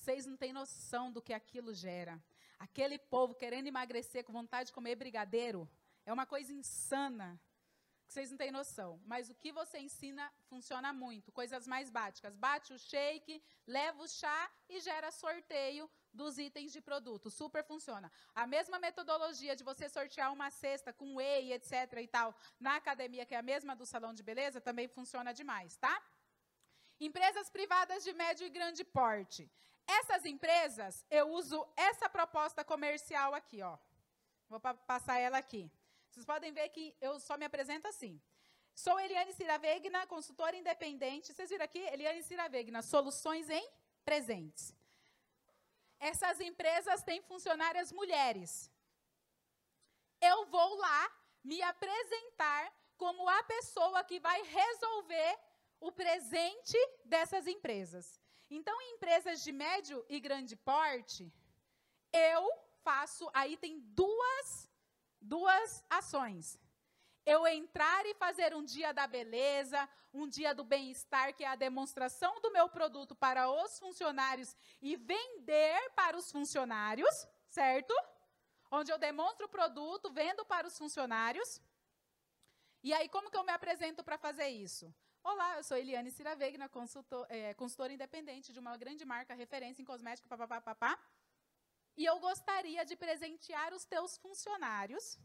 vocês 0.00 0.24
não 0.24 0.34
têm 0.34 0.50
noção 0.50 1.12
do 1.12 1.20
que 1.20 1.34
aquilo 1.34 1.74
gera. 1.74 2.18
Aquele 2.58 2.98
povo 2.98 3.34
querendo 3.34 3.66
emagrecer 3.66 4.24
com 4.24 4.32
vontade 4.32 4.68
de 4.68 4.72
comer 4.72 4.96
brigadeiro 4.96 5.68
é 6.06 6.12
uma 6.12 6.24
coisa 6.24 6.50
insana. 6.54 7.38
Vocês 8.06 8.30
não 8.30 8.38
têm 8.38 8.50
noção. 8.50 8.98
Mas 9.04 9.28
o 9.28 9.34
que 9.34 9.52
você 9.52 9.78
ensina 9.78 10.32
funciona 10.48 10.90
muito. 10.90 11.30
Coisas 11.30 11.66
mais 11.66 11.90
básicas. 11.90 12.34
Bate 12.34 12.72
o 12.72 12.78
shake, 12.78 13.42
leva 13.66 14.02
o 14.02 14.08
chá 14.08 14.50
e 14.70 14.80
gera 14.80 15.10
sorteio 15.10 15.88
dos 16.14 16.38
itens 16.38 16.72
de 16.72 16.80
produto. 16.80 17.30
Super 17.30 17.62
funciona. 17.62 18.10
A 18.34 18.46
mesma 18.46 18.78
metodologia 18.78 19.54
de 19.54 19.62
você 19.62 19.86
sortear 19.86 20.32
uma 20.32 20.50
cesta 20.50 20.94
com 20.94 21.16
whey, 21.16 21.52
etc. 21.52 21.72
e 22.00 22.08
tal, 22.08 22.34
na 22.58 22.76
academia, 22.76 23.26
que 23.26 23.34
é 23.34 23.38
a 23.38 23.42
mesma 23.42 23.76
do 23.76 23.84
salão 23.84 24.14
de 24.14 24.22
beleza, 24.22 24.62
também 24.62 24.88
funciona 24.88 25.34
demais, 25.34 25.76
tá? 25.76 26.02
Empresas 26.98 27.50
privadas 27.50 28.02
de 28.02 28.14
médio 28.14 28.46
e 28.46 28.50
grande 28.50 28.82
porte. 28.82 29.50
Essas 29.98 30.24
empresas, 30.24 31.04
eu 31.10 31.26
uso 31.30 31.58
essa 31.76 32.08
proposta 32.08 32.64
comercial 32.64 33.34
aqui, 33.34 33.60
ó. 33.62 33.76
Vou 34.48 34.60
pa 34.60 34.72
passar 34.92 35.18
ela 35.18 35.38
aqui. 35.38 35.70
Vocês 36.08 36.24
podem 36.24 36.52
ver 36.52 36.68
que 36.68 36.84
eu 37.00 37.18
só 37.18 37.36
me 37.36 37.44
apresento 37.44 37.88
assim. 37.88 38.20
Sou 38.74 38.98
Eliane 39.00 39.32
Ciravegna, 39.32 40.06
consultora 40.06 40.56
independente. 40.56 41.32
Vocês 41.32 41.50
viram 41.50 41.64
aqui? 41.64 41.80
Eliane 41.94 42.22
Ciravegna, 42.22 42.82
soluções 42.82 43.50
em 43.50 43.68
presentes. 44.04 44.74
Essas 45.98 46.40
empresas 46.40 47.02
têm 47.02 47.20
funcionárias 47.22 47.92
mulheres. 47.92 48.70
Eu 50.20 50.46
vou 50.46 50.74
lá 50.76 51.02
me 51.42 51.60
apresentar 51.62 52.72
como 52.96 53.28
a 53.28 53.42
pessoa 53.42 54.04
que 54.04 54.20
vai 54.20 54.40
resolver 54.42 55.38
o 55.80 55.90
presente 55.90 56.78
dessas 57.04 57.46
empresas. 57.46 58.20
Então, 58.50 58.80
em 58.82 58.94
empresas 58.94 59.42
de 59.44 59.52
médio 59.52 60.04
e 60.08 60.18
grande 60.18 60.56
porte, 60.56 61.32
eu 62.12 62.50
faço, 62.82 63.30
aí 63.32 63.56
tem 63.56 63.78
duas, 63.78 64.68
duas 65.20 65.84
ações. 65.88 66.58
Eu 67.24 67.46
entrar 67.46 68.04
e 68.06 68.14
fazer 68.14 68.52
um 68.54 68.64
dia 68.64 68.92
da 68.92 69.06
beleza, 69.06 69.88
um 70.12 70.26
dia 70.26 70.52
do 70.52 70.64
bem-estar, 70.64 71.32
que 71.34 71.44
é 71.44 71.46
a 71.46 71.54
demonstração 71.54 72.40
do 72.40 72.50
meu 72.50 72.68
produto 72.68 73.14
para 73.14 73.48
os 73.48 73.78
funcionários 73.78 74.56
e 74.82 74.96
vender 74.96 75.90
para 75.94 76.16
os 76.16 76.32
funcionários, 76.32 77.28
certo? 77.48 77.94
Onde 78.68 78.90
eu 78.90 78.98
demonstro 78.98 79.46
o 79.46 79.48
produto, 79.48 80.10
vendo 80.10 80.44
para 80.44 80.66
os 80.66 80.76
funcionários. 80.76 81.62
E 82.82 82.92
aí, 82.92 83.08
como 83.08 83.30
que 83.30 83.36
eu 83.36 83.44
me 83.44 83.52
apresento 83.52 84.02
para 84.02 84.18
fazer 84.18 84.48
isso? 84.48 84.92
Olá, 85.22 85.58
eu 85.58 85.62
sou 85.62 85.76
Eliane 85.76 86.10
Ciravegna, 86.10 86.70
é, 87.28 87.52
consultora 87.52 87.92
independente 87.92 88.54
de 88.54 88.58
uma 88.58 88.74
grande 88.78 89.04
marca 89.04 89.34
referência 89.34 89.82
em 89.82 89.84
cosmético, 89.84 90.26
papapá, 90.26 90.62
papá. 90.62 90.98
e 91.94 92.06
eu 92.06 92.18
gostaria 92.18 92.86
de 92.86 92.96
presentear 92.96 93.74
os 93.74 93.84
teus 93.84 94.16
funcionários, 94.16 95.18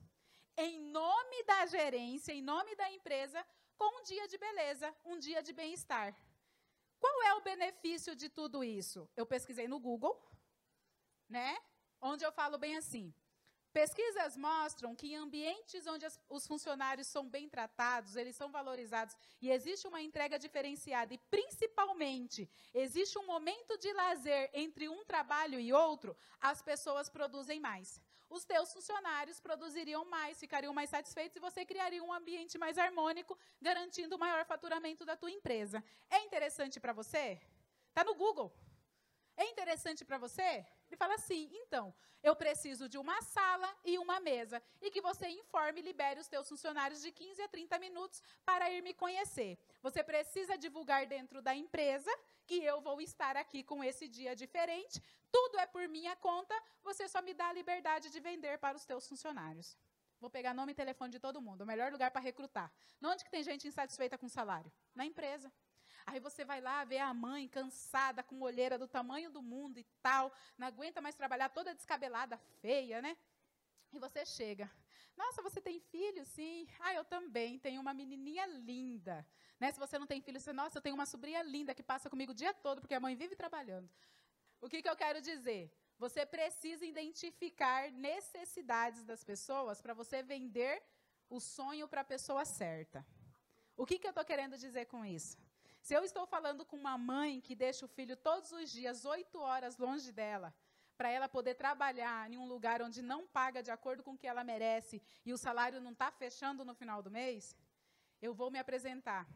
em 0.57 0.81
nome 0.91 1.43
da 1.43 1.65
gerência, 1.67 2.33
em 2.33 2.41
nome 2.41 2.75
da 2.75 2.91
empresa, 2.91 3.45
com 3.77 4.01
um 4.01 4.03
dia 4.03 4.27
de 4.27 4.37
beleza, 4.37 4.93
um 5.05 5.17
dia 5.17 5.41
de 5.41 5.53
bem-estar. 5.53 6.13
Qual 6.99 7.23
é 7.23 7.33
o 7.35 7.41
benefício 7.41 8.13
de 8.15 8.27
tudo 8.27 8.65
isso? 8.65 9.09
Eu 9.15 9.25
pesquisei 9.25 9.67
no 9.67 9.79
Google, 9.79 10.15
né? 11.29 11.57
Onde 12.01 12.25
eu 12.25 12.33
falo 12.33 12.57
bem 12.57 12.75
assim: 12.75 13.13
Pesquisas 13.75 14.37
mostram 14.37 14.95
que 14.95 15.07
em 15.07 15.17
ambientes 15.17 15.85
onde 15.85 16.05
as, 16.05 16.17
os 16.29 16.47
funcionários 16.47 17.07
são 17.07 17.27
bem 17.27 17.49
tratados, 17.49 18.15
eles 18.15 18.33
são 18.33 18.49
valorizados 18.49 19.13
e 19.41 19.51
existe 19.51 19.85
uma 19.85 20.01
entrega 20.01 20.39
diferenciada 20.39 21.13
e, 21.13 21.17
principalmente, 21.17 22.49
existe 22.73 23.19
um 23.19 23.25
momento 23.25 23.77
de 23.77 23.91
lazer 23.91 24.49
entre 24.53 24.87
um 24.87 25.03
trabalho 25.03 25.59
e 25.59 25.73
outro, 25.73 26.15
as 26.39 26.61
pessoas 26.61 27.09
produzem 27.09 27.59
mais. 27.59 27.99
Os 28.29 28.45
teus 28.45 28.71
funcionários 28.71 29.41
produziriam 29.41 30.05
mais, 30.05 30.39
ficariam 30.39 30.73
mais 30.73 30.89
satisfeitos 30.89 31.35
e 31.35 31.41
você 31.41 31.65
criaria 31.65 32.01
um 32.01 32.13
ambiente 32.13 32.57
mais 32.57 32.77
harmônico, 32.77 33.37
garantindo 33.61 34.15
o 34.15 34.19
maior 34.19 34.45
faturamento 34.45 35.03
da 35.03 35.17
tua 35.17 35.31
empresa. 35.31 35.83
É 36.09 36.19
interessante 36.23 36.79
para 36.79 36.93
você? 36.93 37.41
Está 37.89 38.05
no 38.05 38.15
Google. 38.15 38.57
É 39.35 39.43
interessante 39.49 40.05
para 40.05 40.17
você? 40.17 40.65
Ele 40.87 40.97
fala 40.97 41.15
assim: 41.15 41.49
então, 41.53 41.93
eu 42.23 42.35
preciso 42.35 42.89
de 42.89 42.97
uma 42.97 43.21
sala 43.21 43.69
e 43.83 43.97
uma 43.97 44.19
mesa. 44.19 44.61
E 44.81 44.89
que 44.89 45.01
você 45.01 45.27
informe 45.27 45.79
e 45.79 45.83
libere 45.83 46.19
os 46.19 46.27
teus 46.27 46.49
funcionários 46.49 47.01
de 47.01 47.11
15 47.11 47.41
a 47.41 47.47
30 47.47 47.77
minutos 47.77 48.21
para 48.43 48.69
ir 48.71 48.81
me 48.81 48.93
conhecer. 48.93 49.57
Você 49.81 50.03
precisa 50.03 50.57
divulgar 50.57 51.05
dentro 51.05 51.41
da 51.41 51.53
empresa 51.55 52.11
que 52.47 52.63
eu 52.63 52.81
vou 52.81 52.99
estar 53.01 53.37
aqui 53.37 53.63
com 53.63 53.83
esse 53.83 54.07
dia 54.07 54.35
diferente. 54.35 55.01
Tudo 55.31 55.59
é 55.59 55.67
por 55.67 55.87
minha 55.87 56.15
conta, 56.15 56.55
você 56.83 57.07
só 57.07 57.21
me 57.21 57.33
dá 57.33 57.49
a 57.49 57.53
liberdade 57.53 58.09
de 58.09 58.19
vender 58.19 58.57
para 58.57 58.77
os 58.77 58.85
teus 58.85 59.07
funcionários. 59.07 59.77
Vou 60.19 60.29
pegar 60.29 60.53
nome 60.53 60.71
e 60.71 60.75
telefone 60.75 61.11
de 61.11 61.19
todo 61.19 61.41
mundo, 61.41 61.61
o 61.61 61.65
melhor 61.65 61.91
lugar 61.91 62.09
para 62.09 62.21
recrutar. 62.21 62.71
Onde 63.03 63.23
que 63.23 63.29
tem 63.29 63.43
gente 63.43 63.67
insatisfeita 63.67 64.17
com 64.17 64.27
salário? 64.27 64.71
Na 64.95 65.05
empresa. 65.05 65.51
Aí 66.05 66.19
você 66.19 66.45
vai 66.45 66.61
lá 66.61 66.83
ver 66.83 66.99
a 66.99 67.13
mãe 67.13 67.47
cansada, 67.47 68.21
com 68.21 68.41
olheira 68.41 68.77
do 68.77 68.87
tamanho 68.87 69.31
do 69.31 69.41
mundo 69.41 69.79
e 69.79 69.83
tal, 70.01 70.31
não 70.57 70.67
aguenta 70.67 71.01
mais 71.01 71.15
trabalhar, 71.15 71.49
toda 71.49 71.73
descabelada, 71.73 72.37
feia, 72.61 73.01
né? 73.01 73.17
E 73.91 73.99
você 73.99 74.25
chega. 74.25 74.69
Nossa, 75.17 75.41
você 75.41 75.61
tem 75.61 75.79
filho? 75.79 76.25
Sim. 76.25 76.67
Ah, 76.79 76.93
eu 76.93 77.05
também. 77.05 77.57
Tenho 77.57 77.81
uma 77.81 77.93
menininha 77.93 78.45
linda. 78.45 79.25
Né? 79.59 79.71
Se 79.71 79.79
você 79.79 79.97
não 79.97 80.05
tem 80.05 80.21
filho, 80.21 80.39
você, 80.39 80.51
nossa, 80.51 80.77
eu 80.77 80.81
tenho 80.81 80.95
uma 80.95 81.05
sobrinha 81.05 81.41
linda 81.41 81.73
que 81.73 81.81
passa 81.81 82.09
comigo 82.09 82.33
o 82.33 82.35
dia 82.35 82.53
todo, 82.53 82.81
porque 82.81 82.93
a 82.93 82.99
mãe 82.99 83.15
vive 83.15 83.35
trabalhando. 83.35 83.89
O 84.59 84.69
que, 84.69 84.81
que 84.81 84.89
eu 84.89 84.95
quero 84.95 85.21
dizer? 85.21 85.71
Você 85.97 86.25
precisa 86.25 86.85
identificar 86.85 87.89
necessidades 87.91 89.03
das 89.05 89.23
pessoas 89.23 89.81
para 89.81 89.93
você 89.93 90.21
vender 90.21 90.83
o 91.29 91.39
sonho 91.39 91.87
para 91.87 92.01
a 92.01 92.05
pessoa 92.05 92.43
certa. 92.43 93.05
O 93.77 93.85
que, 93.85 93.97
que 93.97 94.07
eu 94.07 94.11
estou 94.11 94.25
querendo 94.25 94.57
dizer 94.57 94.85
com 94.85 95.05
isso? 95.05 95.37
Se 95.85 95.93
eu 95.93 96.03
estou 96.03 96.25
falando 96.25 96.65
com 96.65 96.75
uma 96.75 96.97
mãe 96.97 97.39
que 97.39 97.55
deixa 97.55 97.85
o 97.85 97.87
filho 97.87 98.17
todos 98.17 98.51
os 98.51 98.71
dias, 98.71 99.05
oito 99.05 99.37
horas 99.37 99.77
longe 99.77 100.11
dela, 100.11 100.51
para 100.97 101.09
ela 101.09 101.29
poder 101.29 101.53
trabalhar 101.53 102.27
em 102.31 102.37
um 102.39 102.47
lugar 102.47 102.81
onde 102.81 103.03
não 103.03 103.27
paga 103.27 103.61
de 103.61 103.69
acordo 103.69 104.01
com 104.01 104.13
o 104.13 104.17
que 104.17 104.25
ela 104.25 104.43
merece 104.43 104.99
e 105.23 105.31
o 105.31 105.37
salário 105.37 105.79
não 105.79 105.91
está 105.91 106.09
fechando 106.11 106.65
no 106.65 106.73
final 106.73 107.03
do 107.03 107.11
mês, 107.11 107.55
eu 108.19 108.33
vou 108.33 108.49
me 108.49 108.57
apresentar. 108.57 109.27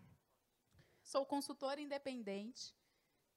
Sou 1.04 1.24
consultora 1.24 1.80
independente 1.80 2.76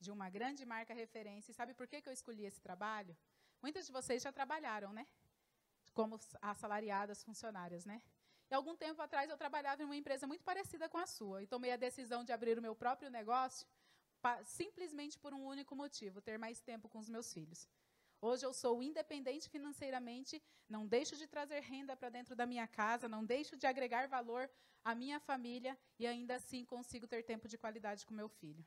de 0.00 0.11
uma 0.11 0.31
grande 0.31 0.64
marca 0.64 0.95
referência. 0.95 1.50
E 1.50 1.54
sabe 1.54 1.75
por 1.75 1.87
que, 1.87 2.00
que 2.00 2.09
eu 2.09 2.14
escolhi 2.14 2.47
esse 2.47 2.62
trabalho? 2.62 3.14
Muitas 3.61 3.85
de 3.85 3.92
vocês 3.92 4.23
já 4.23 4.33
trabalharam, 4.33 4.90
né? 4.90 5.07
Como 5.92 6.19
assalariadas 6.40 7.23
funcionárias, 7.23 7.85
né? 7.85 8.00
E 8.53 8.55
algum 8.55 8.77
tempo 8.77 9.01
atrás 9.01 9.31
eu 9.31 9.37
trabalhava 9.39 9.81
em 9.81 9.87
uma 9.87 9.97
empresa 9.97 10.27
muito 10.27 10.45
parecida 10.45 10.87
com 10.87 10.99
a 10.99 11.07
sua 11.07 11.43
e 11.43 11.47
tomei 11.47 11.73
a 11.73 11.77
decisão 11.77 12.23
de 12.23 12.33
abrir 12.33 12.59
o 12.59 12.61
meu 12.61 12.75
próprio 12.77 13.09
negócio 13.11 13.67
simplesmente 14.45 15.19
por 15.19 15.33
um 15.33 15.47
único 15.47 15.75
motivo: 15.75 16.21
ter 16.21 16.37
mais 16.39 16.61
tempo 16.61 16.87
com 16.87 16.99
os 16.99 17.09
meus 17.09 17.33
filhos. 17.33 17.67
Hoje 18.21 18.45
eu 18.45 18.53
sou 18.53 18.83
independente 18.83 19.49
financeiramente, 19.49 20.43
não 20.69 20.87
deixo 20.87 21.17
de 21.17 21.27
trazer 21.27 21.61
renda 21.61 21.97
para 21.97 22.11
dentro 22.11 22.37
da 22.37 22.45
minha 22.45 22.67
casa, 22.69 23.09
não 23.09 23.25
deixo 23.25 23.57
de 23.57 23.67
agregar 23.67 24.07
valor 24.07 24.51
à 24.85 24.95
minha 24.95 25.19
família 25.19 25.75
e 25.99 26.07
ainda 26.07 26.35
assim 26.35 26.63
consigo 26.63 27.07
ter 27.07 27.23
tempo 27.23 27.49
de 27.49 27.57
qualidade 27.57 28.05
com 28.05 28.13
meu 28.13 28.29
filho. 28.29 28.63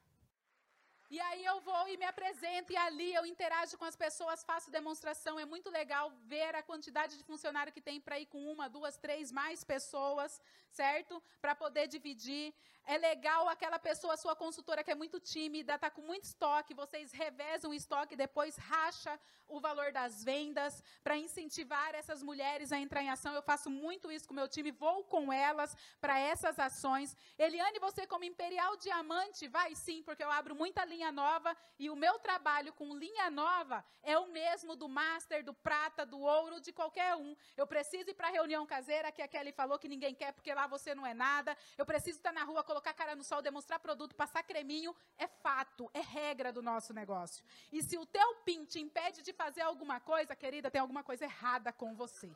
E 1.09 1.19
aí 1.19 1.45
eu 1.45 1.59
vou 1.61 1.87
e 1.87 1.97
me 1.97 2.05
apresento, 2.05 2.73
e 2.73 2.77
ali 2.77 3.13
eu 3.13 3.25
interajo 3.25 3.77
com 3.77 3.85
as 3.85 3.95
pessoas, 3.95 4.43
faço 4.43 4.71
demonstração. 4.71 5.39
É 5.39 5.45
muito 5.45 5.69
legal 5.69 6.11
ver 6.23 6.55
a 6.55 6.63
quantidade 6.63 7.17
de 7.17 7.23
funcionário 7.23 7.71
que 7.71 7.81
tem 7.81 8.01
para 8.01 8.19
ir 8.19 8.25
com 8.25 8.51
uma, 8.51 8.67
duas, 8.67 8.97
três, 8.97 9.31
mais 9.31 9.63
pessoas, 9.63 10.41
certo? 10.71 11.21
Para 11.39 11.53
poder 11.53 11.87
dividir. 11.87 12.53
É 12.87 12.97
legal 12.97 13.47
aquela 13.49 13.79
pessoa, 13.79 14.15
sua 14.15 14.35
consultora, 14.35 14.83
que 14.83 14.91
é 14.91 14.95
muito 14.95 15.19
tímida, 15.19 15.73
está 15.75 15.89
com 15.89 16.01
muito 16.01 16.25
estoque, 16.25 16.73
vocês 16.73 17.11
revezam 17.11 17.71
o 17.71 17.73
estoque, 17.73 18.15
depois 18.15 18.55
racha 18.57 19.19
o 19.47 19.59
valor 19.59 19.91
das 19.91 20.23
vendas 20.23 20.83
para 21.03 21.17
incentivar 21.17 21.93
essas 21.95 22.21
mulheres 22.21 22.71
a 22.71 22.79
entrar 22.79 23.01
em 23.01 23.09
ação. 23.09 23.33
Eu 23.33 23.41
faço 23.41 23.69
muito 23.69 24.11
isso 24.11 24.27
com 24.27 24.33
meu 24.33 24.47
time, 24.47 24.71
vou 24.71 25.03
com 25.03 25.33
elas 25.33 25.75
para 25.99 26.19
essas 26.19 26.59
ações. 26.59 27.15
Eliane, 27.37 27.79
você 27.79 28.05
como 28.05 28.23
Imperial 28.23 28.77
Diamante, 28.77 29.47
vai 29.47 29.73
sim, 29.75 30.03
porque 30.03 30.23
eu 30.23 30.31
abro 30.31 30.55
muita 30.55 30.85
linha 30.85 30.94
nova 31.11 31.55
e 31.77 31.89
o 31.89 31.95
meu 31.95 32.17
trabalho 32.19 32.71
com 32.73 32.95
linha 32.95 33.29
nova 33.29 33.83
é 34.01 34.17
o 34.17 34.27
mesmo 34.27 34.75
do 34.75 34.87
Master, 34.87 35.43
do 35.43 35.53
Prata, 35.53 36.05
do 36.05 36.19
Ouro, 36.19 36.61
de 36.61 36.71
qualquer 36.71 37.15
um. 37.15 37.35
Eu 37.57 37.67
preciso 37.67 38.09
ir 38.09 38.13
para 38.13 38.27
a 38.27 38.31
reunião 38.31 38.65
caseira, 38.65 39.11
que 39.11 39.21
a 39.21 39.27
Kelly 39.27 39.51
falou 39.51 39.77
que 39.77 39.87
ninguém 39.87 40.15
quer 40.15 40.31
porque 40.31 40.53
lá 40.53 40.67
você 40.67 40.95
não 40.95 41.05
é 41.05 41.13
nada. 41.13 41.57
Eu 41.77 41.85
preciso 41.85 42.17
estar 42.17 42.31
na 42.31 42.43
rua 42.43 42.63
colocar 42.63 42.91
a 42.91 42.93
cara 42.93 43.15
no 43.15 43.23
sol, 43.23 43.41
demonstrar 43.41 43.79
produto, 43.79 44.15
passar 44.15 44.43
creminho, 44.43 44.95
é 45.17 45.27
fato, 45.27 45.89
é 45.93 45.99
regra 45.99 46.51
do 46.51 46.61
nosso 46.61 46.93
negócio. 46.93 47.43
E 47.71 47.83
se 47.83 47.97
o 47.97 48.05
teu 48.05 48.35
PIN 48.45 48.65
te 48.65 48.79
impede 48.79 49.21
de 49.21 49.33
fazer 49.33 49.61
alguma 49.61 49.99
coisa, 49.99 50.35
querida, 50.35 50.71
tem 50.71 50.79
alguma 50.79 51.03
coisa 51.03 51.25
errada 51.25 51.73
com 51.73 51.93
você. 51.95 52.31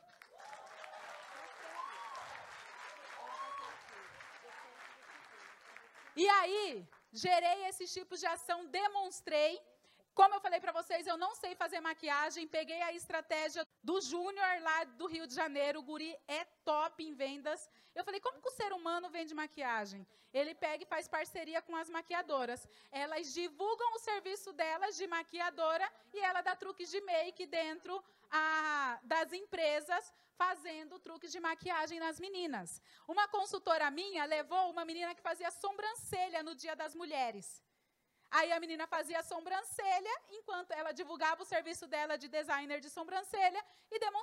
E 6.16 6.28
aí, 6.28 6.86
gerei 7.12 7.66
esses 7.66 7.92
tipos 7.92 8.20
de 8.20 8.26
ação, 8.26 8.66
demonstrei 8.66 9.60
como 10.14 10.34
eu 10.34 10.40
falei 10.40 10.60
para 10.60 10.72
vocês, 10.72 11.06
eu 11.06 11.16
não 11.16 11.34
sei 11.34 11.54
fazer 11.54 11.80
maquiagem. 11.80 12.46
Peguei 12.46 12.82
a 12.82 12.92
estratégia 12.92 13.66
do 13.82 14.00
Júnior 14.00 14.60
lá 14.60 14.84
do 14.84 15.06
Rio 15.06 15.26
de 15.26 15.34
Janeiro. 15.34 15.78
O 15.78 15.82
guri 15.82 16.14
é 16.26 16.44
top 16.64 17.02
em 17.02 17.14
vendas. 17.14 17.70
Eu 17.94 18.04
falei, 18.04 18.20
como 18.20 18.40
que 18.40 18.48
o 18.48 18.52
ser 18.52 18.72
humano 18.72 19.08
vende 19.08 19.34
maquiagem? 19.34 20.06
Ele 20.32 20.54
pega 20.54 20.82
e 20.82 20.86
faz 20.86 21.08
parceria 21.08 21.62
com 21.62 21.74
as 21.74 21.88
maquiadoras. 21.88 22.68
Elas 22.90 23.32
divulgam 23.32 23.94
o 23.94 23.98
serviço 23.98 24.52
delas 24.52 24.96
de 24.96 25.06
maquiadora 25.06 25.90
e 26.12 26.18
ela 26.20 26.42
dá 26.42 26.54
truques 26.54 26.90
de 26.90 27.00
make 27.00 27.46
dentro 27.46 28.02
a, 28.30 28.98
das 29.02 29.32
empresas 29.32 30.12
fazendo 30.42 30.98
truques 31.06 31.30
de 31.34 31.40
maquiagem 31.48 31.98
nas 32.04 32.18
meninas. 32.24 32.68
Uma 33.06 33.26
consultora 33.36 33.90
minha 33.90 34.24
levou 34.36 34.64
uma 34.74 34.84
menina 34.90 35.14
que 35.16 35.28
fazia 35.30 35.50
sobrancelha 35.50 36.42
no 36.42 36.54
Dia 36.62 36.74
das 36.82 36.94
Mulheres. 37.00 37.46
Aí 38.38 38.50
a 38.52 38.60
menina 38.64 38.86
fazia 38.86 39.20
sobrancelha, 39.30 40.14
enquanto 40.38 40.70
ela 40.80 40.92
divulgava 40.92 41.42
o 41.42 41.50
serviço 41.54 41.86
dela 41.94 42.16
de 42.22 42.28
designer 42.28 42.78
de 42.84 42.88
sobrancelha 42.88 43.62
e 43.90 43.98
demonstrava 43.98 44.19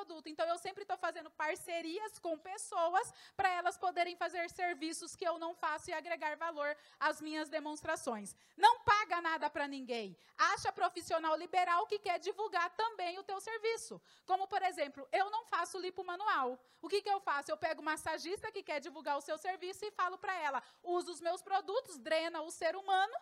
produto. 0.00 0.28
Então 0.28 0.46
eu 0.48 0.58
sempre 0.58 0.82
estou 0.82 0.96
fazendo 0.96 1.30
parcerias 1.30 2.18
com 2.18 2.38
pessoas 2.38 3.12
para 3.36 3.50
elas 3.58 3.76
poderem 3.76 4.16
fazer 4.16 4.48
serviços 4.50 5.14
que 5.14 5.26
eu 5.30 5.38
não 5.38 5.54
faço 5.54 5.90
e 5.90 5.92
agregar 5.92 6.36
valor 6.36 6.70
às 6.98 7.20
minhas 7.20 7.48
demonstrações. 7.48 8.34
Não 8.56 8.80
paga 8.80 9.20
nada 9.20 9.50
para 9.50 9.68
ninguém. 9.68 10.16
Acha 10.52 10.72
profissional 10.72 11.36
liberal 11.36 11.86
que 11.86 11.98
quer 11.98 12.18
divulgar 12.18 12.70
também 12.70 13.18
o 13.18 13.22
teu 13.30 13.40
serviço. 13.40 14.00
Como, 14.24 14.46
por 14.46 14.62
exemplo, 14.62 15.06
eu 15.12 15.30
não 15.30 15.44
faço 15.44 15.78
lipo 15.78 16.02
manual. 16.02 16.58
O 16.80 16.88
que, 16.88 17.02
que 17.02 17.10
eu 17.10 17.20
faço? 17.20 17.50
Eu 17.50 17.56
pego 17.56 17.82
massagista 17.82 18.50
que 18.50 18.62
quer 18.62 18.80
divulgar 18.80 19.16
o 19.18 19.20
seu 19.28 19.36
serviço 19.36 19.84
e 19.84 19.90
falo 19.90 20.16
para 20.18 20.34
ela: 20.46 20.62
usa 20.82 21.10
os 21.12 21.20
meus 21.20 21.42
produtos, 21.42 21.98
drena 21.98 22.40
o 22.42 22.50
ser 22.50 22.74
humano 22.74 23.16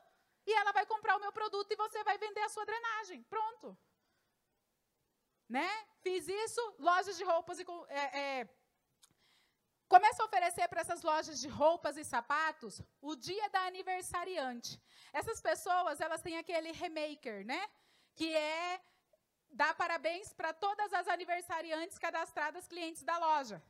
e 0.46 0.52
ela 0.52 0.72
vai 0.72 0.86
comprar 0.86 1.16
o 1.16 1.20
meu 1.20 1.32
produto 1.32 1.70
e 1.72 1.76
você 1.76 2.02
vai 2.04 2.16
vender 2.16 2.40
a 2.40 2.48
sua 2.48 2.64
drenagem. 2.64 3.22
Pronto. 3.24 3.76
Né? 5.48 5.68
Fiz 6.02 6.28
isso, 6.28 6.74
lojas 6.78 7.16
de 7.16 7.24
roupas 7.24 7.58
e. 7.58 7.64
É, 7.88 8.18
é, 8.20 8.48
começo 9.88 10.20
a 10.20 10.26
oferecer 10.26 10.68
para 10.68 10.82
essas 10.82 11.02
lojas 11.02 11.40
de 11.40 11.48
roupas 11.48 11.96
e 11.96 12.04
sapatos 12.04 12.82
o 13.00 13.16
dia 13.16 13.48
da 13.48 13.62
aniversariante. 13.62 14.80
Essas 15.12 15.40
pessoas, 15.40 16.00
elas 16.00 16.20
têm 16.20 16.36
aquele 16.36 16.72
remaker, 16.72 17.46
né? 17.46 17.66
Que 18.14 18.34
é 18.34 18.80
dar 19.50 19.74
parabéns 19.74 20.32
para 20.34 20.52
todas 20.52 20.92
as 20.92 21.08
aniversariantes 21.08 21.98
cadastradas 21.98 22.68
clientes 22.68 23.02
da 23.02 23.16
loja. 23.18 23.62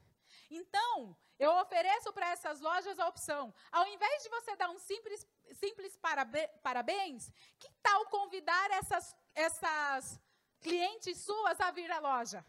Então, 0.51 1.17
eu 1.39 1.53
ofereço 1.53 2.13
para 2.13 2.31
essas 2.31 2.61
lojas 2.61 2.99
a 2.99 3.07
opção, 3.07 3.55
ao 3.71 3.87
invés 3.87 4.23
de 4.23 4.29
você 4.29 4.57
dar 4.57 4.71
um 4.71 4.79
simples, 4.79 5.27
simples 5.53 5.97
parabéns, 6.63 7.31
que 7.59 7.71
tal 7.83 8.07
convidar 8.07 8.71
essas, 8.73 9.17
essas 9.35 10.21
clientes 10.61 11.25
suas 11.25 11.61
a 11.61 11.71
vir 11.71 11.91
à 11.91 11.99
loja. 11.99 12.45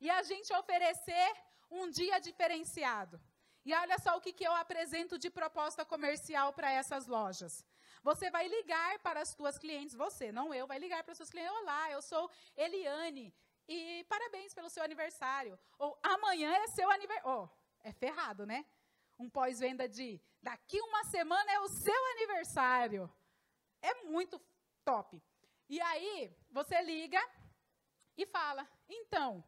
E 0.00 0.10
a 0.10 0.22
gente 0.22 0.52
oferecer 0.54 1.32
um 1.70 1.88
dia 1.90 2.18
diferenciado. 2.18 3.20
E 3.64 3.72
olha 3.72 3.98
só 3.98 4.16
o 4.16 4.20
que, 4.20 4.32
que 4.32 4.44
eu 4.44 4.54
apresento 4.54 5.18
de 5.18 5.30
proposta 5.30 5.84
comercial 5.84 6.52
para 6.52 6.70
essas 6.70 7.06
lojas. 7.06 7.64
Você 8.02 8.30
vai 8.30 8.48
ligar 8.48 8.98
para 8.98 9.20
as 9.20 9.28
suas 9.28 9.56
clientes, 9.58 9.94
você, 9.94 10.32
não 10.32 10.52
eu, 10.52 10.66
vai 10.66 10.78
ligar 10.78 11.04
para 11.04 11.12
os 11.12 11.16
seus 11.16 11.30
clientes. 11.30 11.52
Olá, 11.60 11.90
eu 11.90 12.02
sou 12.02 12.28
Eliane 12.56 13.32
e 13.68 14.04
parabéns 14.08 14.52
pelo 14.52 14.68
seu 14.68 14.82
aniversário. 14.82 15.56
Ou 15.78 15.96
amanhã 16.02 16.52
é 16.52 16.66
seu 16.68 16.90
aniversário. 16.90 17.30
Oh, 17.30 17.48
é 17.84 17.92
ferrado, 17.92 18.44
né? 18.44 18.66
Um 19.18 19.30
pós-venda 19.30 19.88
de 19.88 20.20
daqui 20.42 20.80
uma 20.80 21.04
semana 21.04 21.52
é 21.52 21.60
o 21.60 21.68
seu 21.68 22.04
aniversário. 22.16 23.12
É 23.80 23.94
muito 24.02 24.40
top. 24.84 25.22
E 25.68 25.80
aí, 25.80 26.36
você 26.50 26.82
liga 26.82 27.20
e 28.16 28.26
fala: 28.26 28.68
então, 28.88 29.44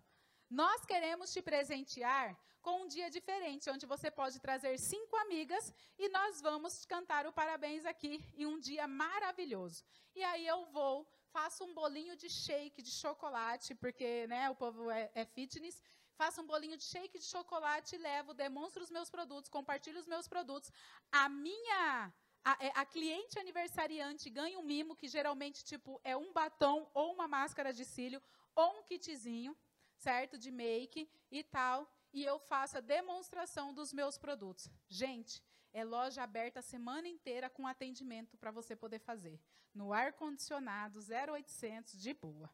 nós 0.49 0.85
queremos 0.85 1.33
te 1.33 1.42
presentear 1.42 2.37
com 2.64 2.83
um 2.83 2.88
dia 2.88 3.11
diferente, 3.11 3.68
onde 3.68 3.85
você 3.85 4.11
pode 4.11 4.40
trazer 4.40 4.78
cinco 4.78 5.16
amigas 5.16 5.73
e 5.99 6.09
nós 6.09 6.40
vamos 6.40 6.87
cantar 6.87 7.26
o 7.26 7.33
parabéns 7.33 7.85
aqui 7.85 8.25
em 8.35 8.47
um 8.47 8.59
dia 8.59 8.87
maravilhoso. 8.88 9.85
E 10.14 10.25
aí 10.25 10.47
eu 10.47 10.64
vou, 10.66 11.06
faço 11.30 11.62
um 11.64 11.75
bolinho 11.75 12.16
de 12.16 12.30
shake 12.30 12.80
de 12.80 12.90
chocolate, 12.90 13.75
porque 13.75 14.26
né, 14.28 14.49
o 14.49 14.54
povo 14.54 14.90
é, 14.90 15.11
é 15.14 15.26
fitness. 15.26 15.83
Faço 16.16 16.40
um 16.40 16.47
bolinho 16.47 16.76
de 16.76 16.85
shake 16.85 17.18
de 17.18 17.25
chocolate, 17.25 17.99
levo, 17.99 18.33
demonstro 18.33 18.83
os 18.83 18.90
meus 18.90 19.11
produtos, 19.11 19.50
compartilho 19.50 20.00
os 20.00 20.06
meus 20.06 20.26
produtos. 20.26 20.71
A 21.12 21.28
minha 21.28 22.12
a, 22.44 22.56
é, 22.61 22.73
a, 22.75 22.85
cliente 22.87 23.38
aniversariante 23.38 24.30
ganha 24.30 24.59
um 24.59 24.62
mimo 24.62 24.94
que 24.94 25.09
geralmente 25.09 25.64
tipo 25.64 26.00
é 26.04 26.16
um 26.16 26.33
batom 26.33 26.88
ou 26.94 27.12
uma 27.12 27.26
máscara 27.26 27.73
de 27.73 27.85
cílio 27.85 28.23
ou 28.54 28.78
um 28.78 28.82
kitzinho, 28.82 29.56
certo, 29.96 30.38
de 30.38 30.50
make 30.50 31.08
e 31.30 31.42
tal 31.42 31.88
e 32.14 32.25
eu 32.25 32.38
faço 32.38 32.78
a 32.78 32.80
demonstração 32.80 33.75
dos 33.75 33.92
meus 33.92 34.16
produtos. 34.16 34.70
Gente, 34.88 35.42
é 35.73 35.82
loja 35.84 36.23
aberta 36.23 36.61
a 36.61 36.62
semana 36.62 37.08
inteira 37.08 37.50
com 37.50 37.66
atendimento 37.66 38.38
para 38.38 38.52
você 38.52 38.76
poder 38.76 39.00
fazer. 39.00 39.40
No 39.75 39.92
ar-condicionado 39.92 41.00
0800 41.00 42.00
de 42.00 42.14
boa. 42.14 42.49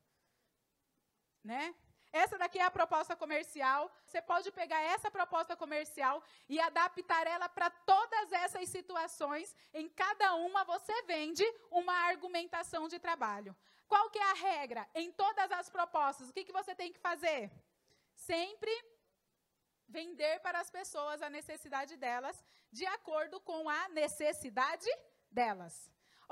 Né? 1.44 1.74
Essa 2.10 2.38
daqui 2.38 2.58
é 2.58 2.64
a 2.64 2.70
proposta 2.70 3.14
comercial. 3.14 3.94
Você 4.06 4.22
pode 4.22 4.50
pegar 4.50 4.80
essa 4.80 5.10
proposta 5.10 5.54
comercial 5.54 6.24
e 6.48 6.58
adaptar 6.58 7.26
ela 7.26 7.46
para 7.46 7.68
todas 7.68 8.32
essas 8.32 8.66
situações. 8.70 9.54
Em 9.74 9.90
cada 9.90 10.34
uma 10.36 10.64
você 10.64 11.02
vende 11.02 11.44
uma 11.70 11.92
argumentação 11.92 12.88
de 12.88 12.98
trabalho. 12.98 13.54
Qual 13.92 14.08
que 14.08 14.20
é 14.20 14.30
a 14.30 14.40
regra? 14.52 14.82
Em 14.94 15.10
todas 15.10 15.50
as 15.60 15.68
propostas, 15.76 16.28
o 16.28 16.32
que, 16.32 16.44
que 16.44 16.58
você 16.60 16.72
tem 16.80 16.92
que 16.94 17.00
fazer? 17.08 17.50
Sempre 18.14 18.72
vender 19.98 20.34
para 20.44 20.60
as 20.60 20.70
pessoas 20.70 21.20
a 21.20 21.28
necessidade 21.38 21.96
delas, 21.96 22.36
de 22.70 22.86
acordo 22.86 23.40
com 23.40 23.68
a 23.68 23.88
necessidade 23.88 24.90
delas. 25.38 25.74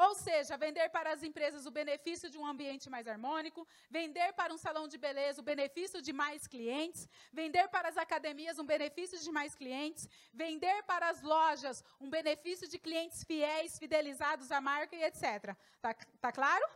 Ou 0.06 0.14
seja, 0.14 0.56
vender 0.56 0.88
para 0.90 1.12
as 1.12 1.24
empresas 1.28 1.66
o 1.66 1.72
benefício 1.72 2.30
de 2.30 2.38
um 2.38 2.46
ambiente 2.46 2.88
mais 2.88 3.08
harmônico, 3.08 3.66
vender 3.90 4.32
para 4.34 4.54
um 4.54 4.60
salão 4.66 4.86
de 4.86 4.96
beleza 4.96 5.40
o 5.40 5.48
benefício 5.52 6.00
de 6.00 6.12
mais 6.12 6.46
clientes, 6.46 7.08
vender 7.32 7.66
para 7.74 7.88
as 7.88 7.96
academias 7.96 8.60
um 8.60 8.68
benefício 8.74 9.18
de 9.18 9.32
mais 9.32 9.56
clientes, 9.56 10.08
vender 10.32 10.84
para 10.84 11.08
as 11.08 11.20
lojas 11.22 11.82
um 12.00 12.08
benefício 12.08 12.68
de 12.68 12.78
clientes 12.78 13.24
fiéis, 13.24 13.76
fidelizados 13.76 14.52
à 14.52 14.60
marca 14.60 14.94
e 14.94 15.02
etc. 15.02 15.56
Tá, 15.82 15.92
tá 16.20 16.30
claro? 16.30 16.68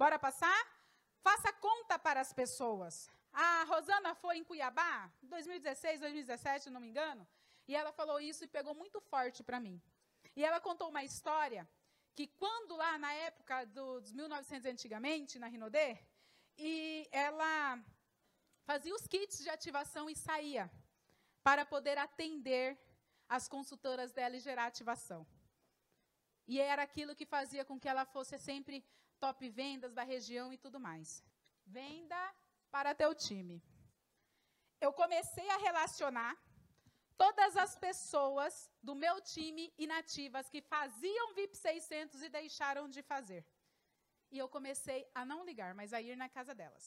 Bora 0.00 0.18
passar? 0.18 0.60
Faça 1.26 1.52
conta 1.52 1.98
para 1.98 2.22
as 2.22 2.32
pessoas. 2.32 3.10
A 3.30 3.64
Rosana 3.64 4.14
foi 4.14 4.38
em 4.38 4.44
Cuiabá, 4.50 5.12
2016, 5.22 6.00
2017, 6.00 6.70
não 6.70 6.80
me 6.80 6.88
engano, 6.88 7.28
e 7.68 7.76
ela 7.76 7.92
falou 7.92 8.18
isso 8.18 8.42
e 8.42 8.54
pegou 8.56 8.74
muito 8.74 8.98
forte 8.98 9.42
para 9.42 9.60
mim. 9.60 9.76
E 10.34 10.42
ela 10.42 10.58
contou 10.58 10.88
uma 10.88 11.04
história 11.04 11.68
que 12.14 12.26
quando 12.26 12.76
lá 12.76 12.96
na 12.96 13.12
época 13.12 13.66
dos 13.66 14.10
1900 14.10 14.64
antigamente, 14.72 15.38
na 15.38 15.48
Rinodê, 15.48 15.98
e 16.56 17.06
ela 17.12 17.78
fazia 18.64 18.94
os 18.94 19.06
kits 19.06 19.40
de 19.44 19.50
ativação 19.50 20.08
e 20.08 20.16
saía 20.16 20.72
para 21.42 21.66
poder 21.66 21.98
atender 21.98 22.78
as 23.28 23.46
consultoras 23.46 24.14
dela 24.14 24.34
e 24.34 24.40
gerar 24.40 24.64
ativação. 24.64 25.26
E 26.46 26.58
era 26.58 26.84
aquilo 26.84 27.14
que 27.14 27.26
fazia 27.26 27.66
com 27.66 27.78
que 27.78 27.86
ela 27.86 28.06
fosse 28.06 28.38
sempre 28.38 28.82
top 29.24 29.48
vendas 29.60 29.92
da 29.98 30.04
região 30.14 30.46
e 30.52 30.58
tudo 30.64 30.78
mais. 30.88 31.08
Venda 31.78 32.20
para 32.74 32.94
teu 32.94 33.14
time. 33.14 33.62
Eu 34.80 34.92
comecei 35.00 35.48
a 35.50 35.58
relacionar 35.58 36.32
todas 37.22 37.56
as 37.64 37.72
pessoas 37.86 38.54
do 38.82 38.94
meu 38.94 39.16
time 39.20 39.64
inativas 39.86 40.48
que 40.52 40.62
faziam 40.74 41.34
VIP 41.34 41.54
600 41.56 42.22
e 42.22 42.28
deixaram 42.40 42.88
de 42.88 43.02
fazer. 43.02 43.42
E 44.30 44.38
eu 44.38 44.48
comecei 44.48 45.00
a 45.14 45.24
não 45.30 45.44
ligar, 45.44 45.74
mas 45.74 45.92
a 45.92 46.00
ir 46.00 46.16
na 46.16 46.28
casa 46.36 46.54
delas. 46.60 46.86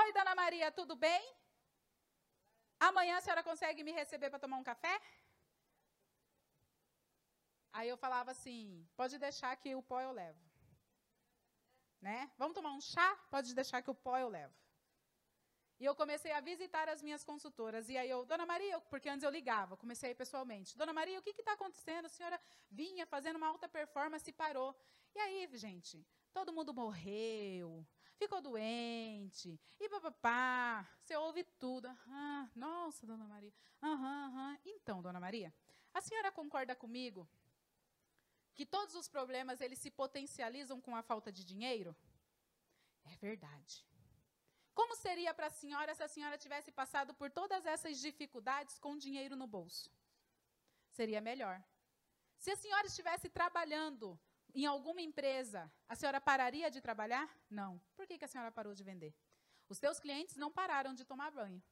Oi, 0.00 0.12
dona 0.12 0.34
Maria, 0.34 0.70
tudo 0.80 0.94
bem? 0.94 1.22
Amanhã 2.88 3.16
a 3.16 3.20
senhora 3.20 3.42
consegue 3.42 3.82
me 3.82 3.92
receber 3.92 4.28
para 4.30 4.38
tomar 4.44 4.58
um 4.58 4.68
café? 4.72 4.94
Aí 7.72 7.88
eu 7.88 7.96
falava 7.96 8.30
assim: 8.32 8.86
pode 8.96 9.16
deixar 9.18 9.56
que 9.56 9.74
o 9.74 9.82
pó 9.82 10.00
eu 10.00 10.12
levo. 10.12 10.47
Né? 12.00 12.30
Vamos 12.38 12.54
tomar 12.54 12.72
um 12.72 12.80
chá? 12.80 13.16
Pode 13.30 13.54
deixar 13.54 13.82
que 13.82 13.90
o 13.90 13.94
pó 13.94 14.16
eu 14.18 14.28
levo. 14.28 14.54
E 15.80 15.84
eu 15.84 15.94
comecei 15.94 16.32
a 16.32 16.40
visitar 16.40 16.88
as 16.88 17.02
minhas 17.02 17.22
consultoras. 17.22 17.88
E 17.88 17.96
aí 17.96 18.10
eu, 18.10 18.24
Dona 18.24 18.44
Maria, 18.44 18.80
porque 18.80 19.08
antes 19.08 19.22
eu 19.22 19.30
ligava, 19.30 19.76
comecei 19.76 20.12
pessoalmente. 20.14 20.76
Dona 20.76 20.92
Maria, 20.92 21.18
o 21.18 21.22
que 21.22 21.30
está 21.30 21.52
acontecendo? 21.52 22.06
A 22.06 22.08
senhora 22.08 22.40
vinha 22.68 23.06
fazendo 23.06 23.36
uma 23.36 23.46
alta 23.46 23.68
performance 23.68 24.28
e 24.28 24.32
parou. 24.32 24.74
E 25.14 25.18
aí, 25.20 25.48
gente, 25.54 26.04
todo 26.32 26.52
mundo 26.52 26.74
morreu, 26.74 27.86
ficou 28.16 28.40
doente, 28.40 29.58
e 29.78 29.88
papapá. 29.88 30.88
Você 31.00 31.16
ouve 31.16 31.44
tudo. 31.60 31.88
Ah, 32.08 32.48
nossa, 32.56 33.06
Dona 33.06 33.26
Maria. 33.26 33.52
Aham, 33.80 34.26
aham. 34.26 34.58
Então, 34.64 35.00
Dona 35.00 35.20
Maria, 35.20 35.54
a 35.94 36.00
senhora 36.00 36.32
concorda 36.32 36.74
comigo 36.74 37.28
que 38.58 38.66
todos 38.66 38.94
os 39.00 39.08
problemas 39.16 39.60
eles 39.60 39.78
se 39.78 39.90
potencializam 40.02 40.80
com 40.80 40.96
a 40.96 41.02
falta 41.10 41.30
de 41.30 41.42
dinheiro? 41.50 41.90
É 43.04 43.14
verdade. 43.28 43.86
Como 44.74 44.96
seria 44.96 45.32
para 45.32 45.46
a 45.46 45.56
senhora 45.58 45.94
se 45.94 46.02
a 46.02 46.08
senhora 46.14 46.36
tivesse 46.44 46.72
passado 46.72 47.14
por 47.14 47.30
todas 47.30 47.64
essas 47.74 48.00
dificuldades 48.00 48.76
com 48.84 48.98
dinheiro 49.06 49.36
no 49.36 49.46
bolso? 49.46 49.88
Seria 50.90 51.20
melhor. 51.20 51.56
Se 52.36 52.50
a 52.50 52.56
senhora 52.56 52.88
estivesse 52.88 53.28
trabalhando 53.28 54.18
em 54.52 54.66
alguma 54.66 55.02
empresa, 55.02 55.60
a 55.88 55.94
senhora 55.94 56.20
pararia 56.20 56.68
de 56.68 56.80
trabalhar? 56.80 57.28
Não. 57.48 57.80
Por 57.94 58.08
que, 58.08 58.18
que 58.18 58.24
a 58.24 58.32
senhora 58.34 58.50
parou 58.50 58.74
de 58.74 58.82
vender? 58.82 59.14
Os 59.68 59.78
teus 59.78 60.00
clientes 60.00 60.34
não 60.34 60.50
pararam 60.50 60.94
de 60.94 61.04
tomar 61.04 61.30
banho. 61.30 61.62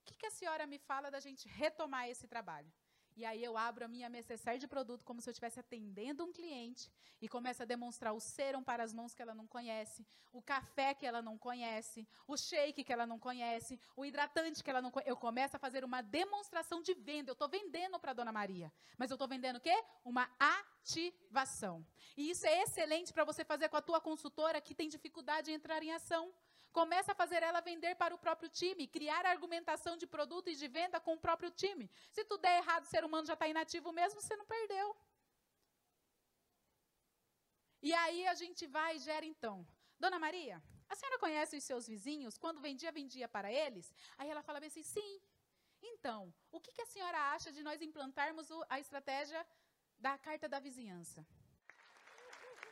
O 0.00 0.04
que, 0.04 0.14
que 0.14 0.26
a 0.26 0.36
senhora 0.38 0.64
me 0.64 0.78
fala 0.78 1.10
da 1.10 1.18
gente 1.18 1.48
retomar 1.48 2.08
esse 2.08 2.28
trabalho? 2.28 2.72
E 3.16 3.24
aí 3.24 3.42
eu 3.42 3.56
abro 3.56 3.84
a 3.84 3.88
minha 3.88 4.08
necessaire 4.08 4.58
de 4.58 4.66
produto 4.66 5.04
como 5.04 5.20
se 5.20 5.28
eu 5.28 5.32
estivesse 5.32 5.60
atendendo 5.60 6.24
um 6.24 6.32
cliente 6.32 6.90
e 7.20 7.28
começo 7.28 7.62
a 7.62 7.66
demonstrar 7.66 8.12
o 8.14 8.20
serum 8.20 8.62
para 8.62 8.82
as 8.82 8.92
mãos 8.92 9.14
que 9.14 9.22
ela 9.22 9.34
não 9.34 9.46
conhece, 9.46 10.06
o 10.32 10.40
café 10.40 10.94
que 10.94 11.06
ela 11.06 11.20
não 11.20 11.36
conhece, 11.36 12.08
o 12.26 12.36
shake 12.36 12.82
que 12.82 12.92
ela 12.92 13.06
não 13.06 13.18
conhece, 13.18 13.78
o 13.94 14.04
hidratante 14.04 14.64
que 14.64 14.70
ela 14.70 14.80
não 14.80 14.90
conhece. 14.90 15.10
Eu 15.10 15.16
começo 15.16 15.56
a 15.56 15.58
fazer 15.58 15.84
uma 15.84 16.00
demonstração 16.00 16.80
de 16.80 16.94
venda. 16.94 17.30
Eu 17.30 17.34
estou 17.34 17.48
vendendo 17.48 17.98
para 18.00 18.12
a 18.12 18.14
Dona 18.14 18.32
Maria. 18.32 18.72
Mas 18.96 19.10
eu 19.10 19.14
estou 19.14 19.28
vendendo 19.28 19.56
o 19.56 19.60
quê? 19.60 19.74
Uma 20.04 20.28
ativação. 20.38 21.86
E 22.16 22.30
isso 22.30 22.46
é 22.46 22.62
excelente 22.62 23.12
para 23.12 23.24
você 23.24 23.44
fazer 23.44 23.68
com 23.68 23.76
a 23.76 23.82
tua 23.82 24.00
consultora 24.00 24.60
que 24.60 24.74
tem 24.74 24.88
dificuldade 24.88 25.50
em 25.50 25.54
entrar 25.54 25.82
em 25.82 25.92
ação. 25.92 26.32
Começa 26.72 27.12
a 27.12 27.14
fazer 27.14 27.42
ela 27.42 27.60
vender 27.60 27.94
para 27.96 28.14
o 28.14 28.18
próprio 28.18 28.48
time, 28.48 28.86
criar 28.86 29.26
argumentação 29.26 29.94
de 29.96 30.06
produto 30.06 30.48
e 30.48 30.56
de 30.56 30.68
venda 30.68 30.98
com 30.98 31.14
o 31.14 31.22
próprio 31.26 31.50
time. 31.50 31.90
Se 32.10 32.24
tudo 32.24 32.40
der 32.40 32.58
errado, 32.58 32.84
o 32.84 32.92
ser 32.94 33.04
humano 33.04 33.26
já 33.26 33.34
está 33.34 33.46
inativo 33.46 33.92
mesmo, 33.92 34.20
você 34.20 34.34
não 34.36 34.46
perdeu. 34.46 34.96
E 37.82 37.92
aí 37.92 38.26
a 38.26 38.34
gente 38.34 38.66
vai 38.66 38.96
e 38.96 39.00
gera 39.00 39.26
então. 39.26 39.66
Dona 39.98 40.18
Maria, 40.18 40.62
a 40.88 40.94
senhora 40.94 41.18
conhece 41.18 41.56
os 41.56 41.64
seus 41.64 41.86
vizinhos? 41.86 42.38
Quando 42.38 42.60
vendia, 42.60 42.90
vendia 42.92 43.28
para 43.28 43.52
eles? 43.52 43.94
Aí 44.16 44.30
ela 44.30 44.42
fala 44.42 44.58
assim, 44.64 44.82
sim. 44.82 45.20
Então, 45.82 46.32
o 46.50 46.60
que, 46.60 46.72
que 46.72 46.82
a 46.82 46.86
senhora 46.86 47.18
acha 47.34 47.50
de 47.50 47.62
nós 47.62 47.82
implantarmos 47.82 48.48
a 48.68 48.78
estratégia 48.78 49.44
da 49.98 50.16
carta 50.16 50.48
da 50.48 50.60
vizinhança? 50.60 51.26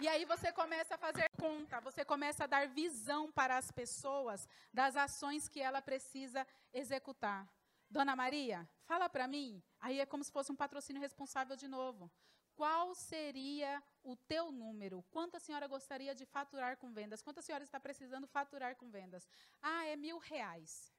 E 0.01 0.09
aí 0.09 0.25
você 0.25 0.51
começa 0.51 0.95
a 0.95 0.99
fazer 0.99 1.29
conta, 1.39 1.79
você 1.79 2.03
começa 2.07 2.45
a 2.45 2.47
dar 2.47 2.67
visão 2.67 3.31
para 3.31 3.59
as 3.59 3.71
pessoas 3.71 4.49
das 4.73 4.97
ações 4.97 5.47
que 5.47 5.61
ela 5.61 5.83
precisa 5.83 6.47
executar. 6.73 7.47
Dona 7.91 8.17
Maria, 8.17 8.67
fala 8.87 9.11
para 9.11 9.29
mim. 9.29 9.63
Aí 9.79 10.01
é 10.01 10.07
como 10.07 10.25
se 10.25 10.33
fosse 10.33 10.51
um 10.51 10.57
patrocínio 10.57 11.03
responsável 11.03 11.55
de 11.55 11.69
novo. 11.69 12.11
qual 12.55 12.95
seria 12.95 13.83
o 14.03 14.15
teu 14.15 14.53
número? 14.53 15.03
Quanto 15.11 15.37
a 15.37 15.41
senhora 15.41 15.67
gostaria 15.67 16.15
de 16.15 16.27
faturar 16.27 16.77
com 16.77 16.93
vendas? 16.93 17.23
Quanto 17.23 17.41
a 17.41 17.43
senhora 17.43 17.65
está 17.65 17.81
precisando 17.81 18.27
faturar 18.27 18.77
com 18.77 18.91
vendas? 18.91 19.27
Ah, 19.63 19.85
é 19.87 19.97
mil 19.97 20.19
reais. 20.19 20.93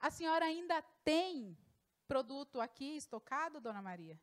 A 0.00 0.10
senhora 0.10 0.46
ainda 0.46 0.80
tem 1.04 1.56
produto 2.08 2.60
aqui 2.60 2.96
estocado, 2.96 3.60
dona 3.60 3.82
Maria? 3.82 4.18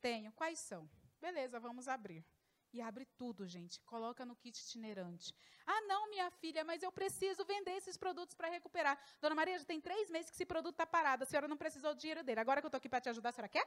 Tenho. 0.00 0.32
Quais 0.32 0.58
são? 0.58 0.88
Beleza, 1.20 1.58
vamos 1.58 1.88
abrir. 1.88 2.24
E 2.72 2.80
abre 2.80 3.06
tudo, 3.16 3.46
gente. 3.46 3.80
Coloca 3.82 4.24
no 4.24 4.36
kit 4.36 4.60
itinerante. 4.60 5.34
Ah, 5.66 5.80
não, 5.82 6.10
minha 6.10 6.30
filha, 6.30 6.64
mas 6.64 6.82
eu 6.82 6.92
preciso 6.92 7.44
vender 7.44 7.72
esses 7.72 7.96
produtos 7.96 8.34
para 8.34 8.48
recuperar. 8.48 8.98
Dona 9.20 9.34
Maria, 9.34 9.58
já 9.58 9.64
tem 9.64 9.80
três 9.80 10.10
meses 10.10 10.30
que 10.30 10.36
esse 10.36 10.46
produto 10.46 10.74
está 10.74 10.86
parado. 10.86 11.22
A 11.22 11.26
senhora 11.26 11.48
não 11.48 11.56
precisou 11.56 11.94
do 11.94 12.00
dinheiro 12.00 12.22
dele. 12.22 12.40
Agora 12.40 12.60
que 12.60 12.66
eu 12.66 12.68
estou 12.68 12.78
aqui 12.78 12.88
para 12.88 13.00
te 13.00 13.08
ajudar, 13.08 13.30
a 13.30 13.32
senhora 13.32 13.48
quer? 13.48 13.66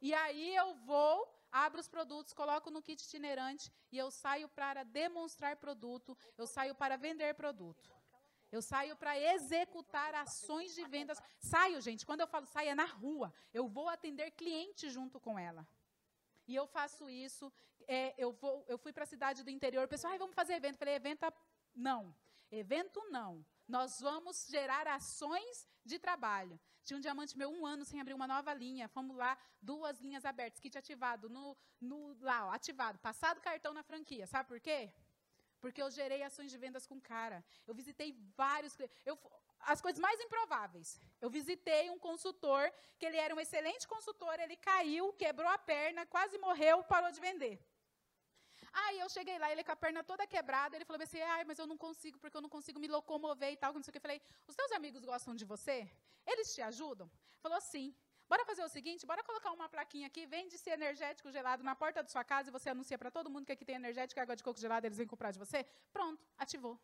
E 0.00 0.12
aí 0.12 0.54
eu 0.54 0.74
vou, 0.74 1.26
abro 1.50 1.80
os 1.80 1.88
produtos, 1.88 2.32
coloco 2.32 2.70
no 2.70 2.82
kit 2.82 3.02
itinerante 3.02 3.72
e 3.90 3.96
eu 3.96 4.10
saio 4.10 4.48
para 4.48 4.82
demonstrar 4.84 5.56
produto, 5.56 6.16
eu 6.36 6.46
saio 6.46 6.74
para 6.74 6.96
vender 6.96 7.34
produto. 7.34 7.90
Eu 8.50 8.62
saio 8.62 8.96
para 8.96 9.18
executar 9.18 10.14
ações 10.14 10.74
de 10.74 10.84
vendas. 10.84 11.20
Saio, 11.38 11.80
gente, 11.80 12.06
quando 12.06 12.20
eu 12.20 12.26
falo 12.26 12.46
saia 12.46 12.70
é 12.70 12.74
na 12.74 12.84
rua. 12.84 13.32
Eu 13.52 13.66
vou 13.68 13.88
atender 13.88 14.30
cliente 14.32 14.88
junto 14.88 15.18
com 15.20 15.38
ela. 15.38 15.66
E 16.46 16.54
eu 16.54 16.66
faço 16.66 17.08
isso. 17.10 17.52
É, 17.88 18.14
eu, 18.16 18.32
vou, 18.32 18.64
eu 18.68 18.78
fui 18.78 18.92
para 18.92 19.04
a 19.04 19.06
cidade 19.06 19.42
do 19.42 19.50
interior. 19.50 19.84
O 19.84 19.88
pessoal, 19.88 20.12
ah, 20.14 20.18
vamos 20.18 20.34
fazer 20.34 20.54
evento. 20.54 20.74
Eu 20.74 20.78
falei, 20.78 20.94
evento 20.94 21.32
não. 21.74 22.14
Evento 22.50 23.02
não. 23.10 23.44
Nós 23.66 24.00
vamos 24.00 24.46
gerar 24.48 24.86
ações 24.86 25.68
de 25.84 25.98
trabalho. 25.98 26.58
Tinha 26.84 26.96
um 26.96 27.00
diamante 27.00 27.36
meu 27.36 27.50
um 27.50 27.66
ano 27.66 27.84
sem 27.84 28.00
abrir 28.00 28.14
uma 28.14 28.28
nova 28.28 28.54
linha. 28.54 28.86
Fomos 28.86 29.16
lá, 29.16 29.36
duas 29.60 30.00
linhas 30.00 30.24
abertas, 30.24 30.60
kit 30.60 30.78
ativado, 30.78 31.28
no, 31.28 31.56
no, 31.80 32.16
lá, 32.20 32.46
ó, 32.46 32.50
ativado, 32.52 32.96
passado 33.00 33.40
cartão 33.40 33.74
na 33.74 33.82
franquia. 33.82 34.24
Sabe 34.24 34.48
por 34.48 34.60
quê? 34.60 34.92
Porque 35.60 35.82
eu 35.82 35.90
gerei 35.90 36.22
ações 36.22 36.50
de 36.50 36.58
vendas 36.58 36.86
com 36.86 37.00
cara. 37.00 37.44
Eu 37.66 37.74
visitei 37.74 38.12
vários. 38.36 38.76
As 39.60 39.80
coisas 39.80 40.00
mais 40.00 40.20
improváveis. 40.20 41.00
Eu 41.20 41.30
visitei 41.30 41.90
um 41.90 41.98
consultor, 41.98 42.72
que 42.98 43.06
ele 43.06 43.16
era 43.16 43.34
um 43.34 43.40
excelente 43.40 43.86
consultor, 43.88 44.38
ele 44.38 44.56
caiu, 44.56 45.12
quebrou 45.14 45.48
a 45.48 45.58
perna, 45.58 46.04
quase 46.06 46.38
morreu, 46.38 46.84
parou 46.84 47.10
de 47.10 47.20
vender. 47.20 47.58
Aí 48.72 48.98
eu 49.00 49.08
cheguei 49.08 49.38
lá, 49.38 49.50
ele 49.50 49.64
com 49.64 49.72
a 49.72 49.76
perna 49.76 50.04
toda 50.04 50.26
quebrada, 50.26 50.76
ele 50.76 50.84
falou 50.84 51.02
assim, 51.02 51.20
ai, 51.20 51.44
mas 51.44 51.58
eu 51.58 51.66
não 51.66 51.78
consigo, 51.78 52.18
porque 52.18 52.36
eu 52.36 52.42
não 52.42 52.48
consigo 52.48 52.78
me 52.78 52.88
locomover 52.88 53.50
e 53.52 53.56
tal, 53.56 53.72
não 53.72 53.82
sei 53.82 53.90
o 53.90 53.92
que. 53.92 53.98
Eu 53.98 54.02
falei, 54.02 54.20
os 54.46 54.54
teus 54.54 54.72
amigos 54.72 55.04
gostam 55.04 55.34
de 55.34 55.44
você? 55.44 55.90
Eles 56.26 56.54
te 56.54 56.60
ajudam? 56.60 57.10
Falou, 57.40 57.60
sim. 57.60 57.94
Bora 58.28 58.44
fazer 58.44 58.64
o 58.64 58.68
seguinte, 58.68 59.06
bora 59.06 59.22
colocar 59.22 59.52
uma 59.52 59.68
plaquinha 59.68 60.08
aqui, 60.08 60.26
vende-se 60.26 60.68
energético 60.68 61.30
gelado 61.30 61.62
na 61.62 61.76
porta 61.76 62.02
da 62.02 62.08
sua 62.08 62.24
casa 62.24 62.48
e 62.48 62.52
você 62.52 62.68
anuncia 62.70 62.98
para 62.98 63.10
todo 63.10 63.30
mundo 63.30 63.46
que 63.46 63.52
aqui 63.52 63.64
tem 63.64 63.76
energético 63.76 64.18
e 64.18 64.22
água 64.22 64.34
de 64.34 64.42
coco 64.42 64.58
gelado, 64.58 64.84
eles 64.86 64.98
vêm 64.98 65.06
comprar 65.06 65.30
de 65.30 65.38
você. 65.38 65.64
Pronto, 65.92 66.26
ativou. 66.36 66.78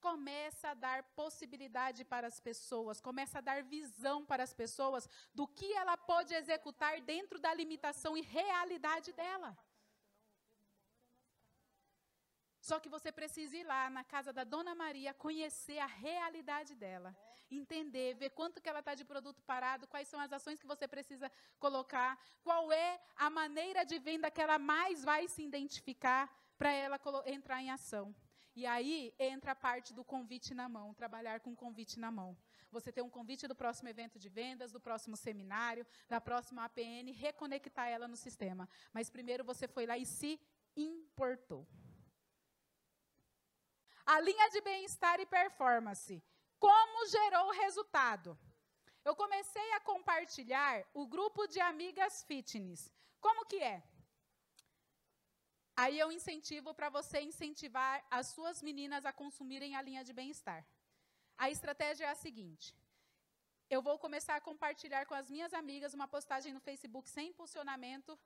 Começa 0.00 0.68
a 0.68 0.74
dar 0.74 1.02
possibilidade 1.20 2.04
para 2.04 2.26
as 2.26 2.38
pessoas, 2.38 3.00
começa 3.00 3.38
a 3.38 3.40
dar 3.40 3.62
visão 3.62 4.24
para 4.24 4.42
as 4.42 4.52
pessoas 4.52 5.08
do 5.34 5.46
que 5.46 5.72
ela 5.72 5.96
pode 5.96 6.34
executar 6.34 7.00
dentro 7.00 7.38
da 7.38 7.52
limitação 7.54 8.16
e 8.16 8.20
realidade 8.20 9.12
dela. 9.12 9.56
Só 12.68 12.78
que 12.78 12.90
você 12.96 13.10
precisa 13.10 13.56
ir 13.56 13.64
lá 13.64 13.88
na 13.88 14.04
casa 14.04 14.30
da 14.30 14.44
Dona 14.44 14.74
Maria, 14.74 15.14
conhecer 15.14 15.78
a 15.78 15.86
realidade 15.86 16.74
dela, 16.74 17.16
entender, 17.50 18.14
ver 18.14 18.28
quanto 18.28 18.60
que 18.60 18.68
ela 18.68 18.80
está 18.80 18.94
de 18.94 19.06
produto 19.06 19.40
parado, 19.40 19.86
quais 19.86 20.06
são 20.06 20.20
as 20.20 20.30
ações 20.34 20.60
que 20.60 20.66
você 20.66 20.86
precisa 20.86 21.32
colocar, 21.58 22.20
qual 22.42 22.70
é 22.70 23.00
a 23.16 23.30
maneira 23.30 23.86
de 23.86 23.98
venda 23.98 24.30
que 24.30 24.42
ela 24.42 24.58
mais 24.58 25.02
vai 25.02 25.26
se 25.28 25.42
identificar 25.42 26.30
para 26.58 26.70
ela 26.70 27.00
entrar 27.24 27.58
em 27.62 27.70
ação. 27.70 28.14
E 28.54 28.66
aí 28.66 29.14
entra 29.18 29.52
a 29.52 29.56
parte 29.56 29.94
do 29.94 30.04
convite 30.04 30.52
na 30.52 30.68
mão, 30.68 30.92
trabalhar 30.92 31.40
com 31.40 31.56
convite 31.56 31.98
na 31.98 32.10
mão. 32.10 32.36
Você 32.70 32.92
tem 32.92 33.02
um 33.02 33.08
convite 33.08 33.48
do 33.48 33.54
próximo 33.54 33.88
evento 33.88 34.18
de 34.18 34.28
vendas, 34.28 34.72
do 34.72 34.80
próximo 34.88 35.16
seminário, 35.16 35.86
da 36.06 36.20
próxima 36.20 36.66
APN, 36.66 37.12
reconectar 37.12 37.88
ela 37.88 38.06
no 38.06 38.16
sistema. 38.16 38.68
Mas 38.92 39.08
primeiro 39.08 39.42
você 39.42 39.66
foi 39.66 39.86
lá 39.86 39.96
e 39.96 40.04
se 40.04 40.38
importou. 40.76 41.66
A 44.14 44.20
linha 44.20 44.48
de 44.48 44.60
bem-estar 44.62 45.20
e 45.20 45.26
performance. 45.26 46.12
Como 46.58 47.06
gerou 47.14 47.48
o 47.48 47.56
resultado? 47.64 48.38
Eu 49.04 49.14
comecei 49.14 49.70
a 49.72 49.80
compartilhar 49.80 50.82
o 50.94 51.06
grupo 51.06 51.46
de 51.46 51.60
amigas 51.60 52.22
fitness. 52.28 52.90
Como 53.20 53.44
que 53.44 53.58
é? 53.62 53.82
Aí 55.76 55.98
eu 55.98 56.10
incentivo 56.10 56.72
para 56.72 56.88
você 56.88 57.20
incentivar 57.20 58.02
as 58.10 58.28
suas 58.28 58.62
meninas 58.62 59.04
a 59.04 59.12
consumirem 59.12 59.76
a 59.76 59.82
linha 59.82 60.02
de 60.02 60.14
bem-estar. 60.14 60.66
A 61.36 61.50
estratégia 61.50 62.06
é 62.06 62.08
a 62.08 62.22
seguinte: 62.24 62.74
eu 63.68 63.82
vou 63.82 63.98
começar 63.98 64.36
a 64.36 64.46
compartilhar 64.48 65.04
com 65.04 65.16
as 65.20 65.28
minhas 65.28 65.52
amigas 65.52 65.92
uma 65.92 66.08
postagem 66.08 66.54
no 66.54 66.64
Facebook 66.68 67.10
sem 67.10 67.28
impulsionamento. 67.28 68.18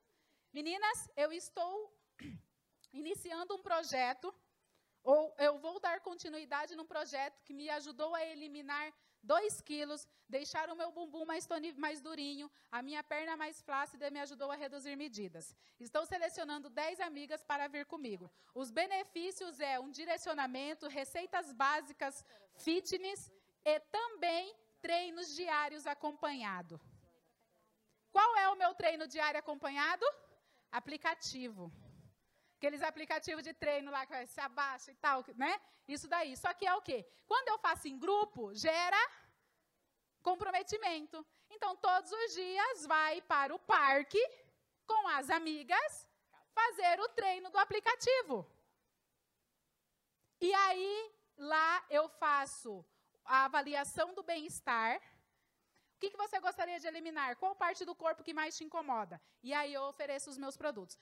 Meninas, 0.53 1.11
eu 1.17 1.33
estou 1.33 1.93
iniciando 3.03 3.57
um 3.57 3.63
projeto 3.71 4.33
ou 5.03 5.35
eu 5.39 5.59
vou 5.59 5.81
dar 5.81 6.01
continuidade 6.01 6.77
num 6.77 6.87
projeto 6.87 7.43
que 7.43 7.53
me 7.53 7.69
ajudou 7.71 8.15
a 8.15 8.25
eliminar 8.25 8.93
2 9.23 9.61
quilos, 9.61 10.07
deixar 10.29 10.69
o 10.71 10.75
meu 10.75 10.91
bumbum 10.91 11.25
mais, 11.25 11.47
mais 11.77 12.01
durinho, 12.01 12.51
a 12.71 12.83
minha 12.83 13.03
perna 13.05 13.37
mais 13.37 13.61
flácida 13.63 14.11
me 14.11 14.21
ajudou 14.21 14.51
a 14.51 14.57
reduzir 14.57 14.97
medidas. 14.97 15.55
Estou 15.79 16.05
selecionando 16.05 16.69
10 16.69 17.01
amigas 17.01 17.45
para 17.45 17.69
vir 17.69 17.87
comigo. 17.87 18.31
Os 18.55 18.71
benefícios 18.71 19.61
é 19.61 19.79
um 19.79 19.91
direcionamento, 19.91 20.89
receitas 20.89 21.53
básicas, 21.53 22.25
fitness 22.57 23.31
e 23.65 23.79
também 23.81 24.55
treinos 24.81 25.35
diários 25.37 25.87
acompanhado. 25.87 26.81
Qual 28.11 28.37
é 28.37 28.49
o 28.49 28.57
meu 28.57 28.75
treino 28.75 29.07
diário 29.07 29.39
acompanhado? 29.39 30.05
Aplicativo. 30.71 31.73
Aqueles 32.63 32.83
aplicativos 32.85 33.43
de 33.43 33.53
treino 33.53 33.91
lá 33.91 34.07
que 34.07 34.25
se 34.29 34.41
abaixa 34.41 34.93
e 34.93 34.95
tal, 34.95 35.25
né? 35.35 35.61
Isso 35.89 36.07
daí. 36.07 36.37
Só 36.37 36.55
que 36.55 36.65
é 36.65 36.73
o 36.73 36.81
quê? 36.81 37.05
Quando 37.27 37.49
eu 37.49 37.59
faço 37.59 37.89
em 37.89 37.99
grupo, 37.99 38.55
gera 38.55 39.03
comprometimento. 40.23 41.27
Então, 41.51 41.75
todos 41.75 42.13
os 42.13 42.35
dias 42.35 42.87
vai 42.87 43.21
para 43.23 43.53
o 43.53 43.59
parque 43.59 44.23
com 44.87 45.09
as 45.09 45.29
amigas 45.29 46.09
fazer 46.55 47.01
o 47.01 47.09
treino 47.09 47.51
do 47.51 47.59
aplicativo. 47.59 48.49
E 50.41 50.55
aí, 50.55 51.13
lá 51.37 51.85
eu 51.91 52.09
faço 52.09 52.87
a 53.25 53.47
avaliação 53.47 54.15
do 54.15 54.23
bem-estar. 54.23 54.99
O 55.97 55.99
que, 55.99 56.11
que 56.11 56.17
você 56.17 56.39
gostaria 56.39 56.79
de 56.79 56.87
eliminar? 56.87 57.35
Qual 57.39 57.57
parte 57.57 57.85
do 57.85 57.97
corpo 57.97 58.23
que 58.23 58.33
mais 58.33 58.57
te 58.57 58.63
incomoda? 58.63 59.21
E 59.43 59.53
aí 59.53 59.75
eu 59.75 59.83
ofereço 59.83 60.31
os 60.31 60.39
meus 60.39 60.57
produtos. 60.57 60.97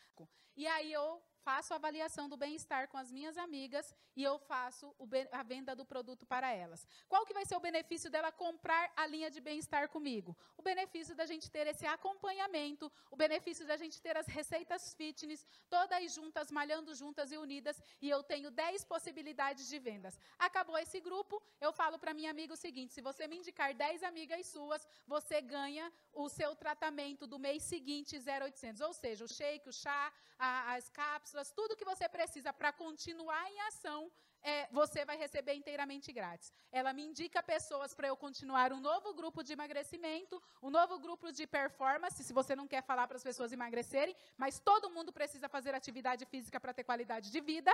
E 0.57 0.67
aí 0.67 0.91
eu 0.91 1.23
faço 1.45 1.73
a 1.73 1.77
avaliação 1.77 2.29
do 2.29 2.37
bem-estar 2.37 2.89
com 2.89 2.99
as 2.99 3.11
minhas 3.11 3.37
amigas 3.37 3.95
e 4.17 4.23
eu 4.23 4.39
faço 4.39 4.95
a 5.33 5.43
venda 5.43 5.75
do 5.75 5.85
produto 5.85 6.27
para 6.27 6.53
elas. 6.53 6.87
Qual 7.09 7.25
que 7.27 7.35
vai 7.35 7.45
ser 7.45 7.57
o 7.57 7.61
benefício 7.61 8.11
dela 8.11 8.31
comprar 8.31 8.93
a 8.97 9.07
linha 9.07 9.31
de 9.31 9.41
bem-estar 9.41 9.89
comigo? 9.89 10.37
O 10.57 10.63
benefício 10.63 11.15
da 11.15 11.27
gente 11.27 11.51
ter 11.51 11.67
esse 11.67 11.87
acompanhamento, 11.87 12.91
o 13.11 13.17
benefício 13.17 13.67
da 13.67 13.77
gente 13.77 14.01
ter 14.01 14.17
as 14.17 14.27
receitas 14.27 14.95
fitness, 14.95 15.47
todas 15.69 16.15
juntas, 16.15 16.51
malhando 16.51 16.95
juntas 16.95 17.33
e 17.33 17.37
unidas, 17.37 17.83
e 18.01 18.09
eu 18.09 18.23
tenho 18.23 18.51
10 18.51 18.85
possibilidades 18.85 19.69
de 19.69 19.79
vendas. 19.79 20.19
Acabou 20.39 20.79
esse 20.79 21.01
grupo, 21.01 21.43
eu 21.61 21.73
falo 21.73 21.99
para 21.99 22.15
minha 22.15 22.31
amiga 22.31 22.55
o 22.55 22.57
seguinte, 22.57 22.93
se 22.93 23.01
você 23.01 23.27
me 23.27 23.39
indicar 23.39 23.75
10 23.75 24.03
amigas 24.03 24.47
suas, 24.47 24.87
você 25.07 25.41
ganha 25.41 25.93
o 26.13 26.29
seu 26.29 26.55
tratamento 26.55 27.27
do 27.27 27.39
mês 27.39 27.63
seguinte 27.63 28.17
0800, 28.19 28.81
ou 28.81 28.93
seja, 28.93 29.25
o 29.25 29.29
shake, 29.29 29.69
o 29.69 29.73
chá, 29.73 30.13
as 30.39 30.89
cápsulas, 30.89 31.30
tudo 31.59 31.77
que 31.77 31.85
você 31.85 32.09
precisa 32.09 32.53
para 32.53 32.73
continuar 32.73 33.51
em 33.51 33.61
ação, 33.69 34.11
é, 34.43 34.67
você 34.71 35.05
vai 35.05 35.17
receber 35.17 35.55
inteiramente 35.55 36.13
grátis. 36.13 36.53
Ela 36.73 36.93
me 36.93 37.05
indica 37.05 37.43
pessoas 37.43 37.95
para 37.95 38.09
eu 38.09 38.17
continuar 38.17 38.73
um 38.73 38.81
novo 38.81 39.13
grupo 39.15 39.43
de 39.43 39.53
emagrecimento, 39.53 40.43
um 40.63 40.71
novo 40.71 40.99
grupo 40.99 41.33
de 41.33 41.47
performance, 41.47 42.25
se 42.25 42.33
você 42.33 42.57
não 42.57 42.67
quer 42.67 42.83
falar 42.83 43.07
para 43.07 43.17
as 43.17 43.23
pessoas 43.23 43.53
emagrecerem, 43.53 44.17
mas 44.37 44.59
todo 44.59 44.91
mundo 44.91 45.13
precisa 45.13 45.49
fazer 45.49 45.75
atividade 45.75 46.25
física 46.27 46.59
para 46.59 46.75
ter 46.75 46.85
qualidade 46.85 47.31
de 47.31 47.41
vida. 47.41 47.73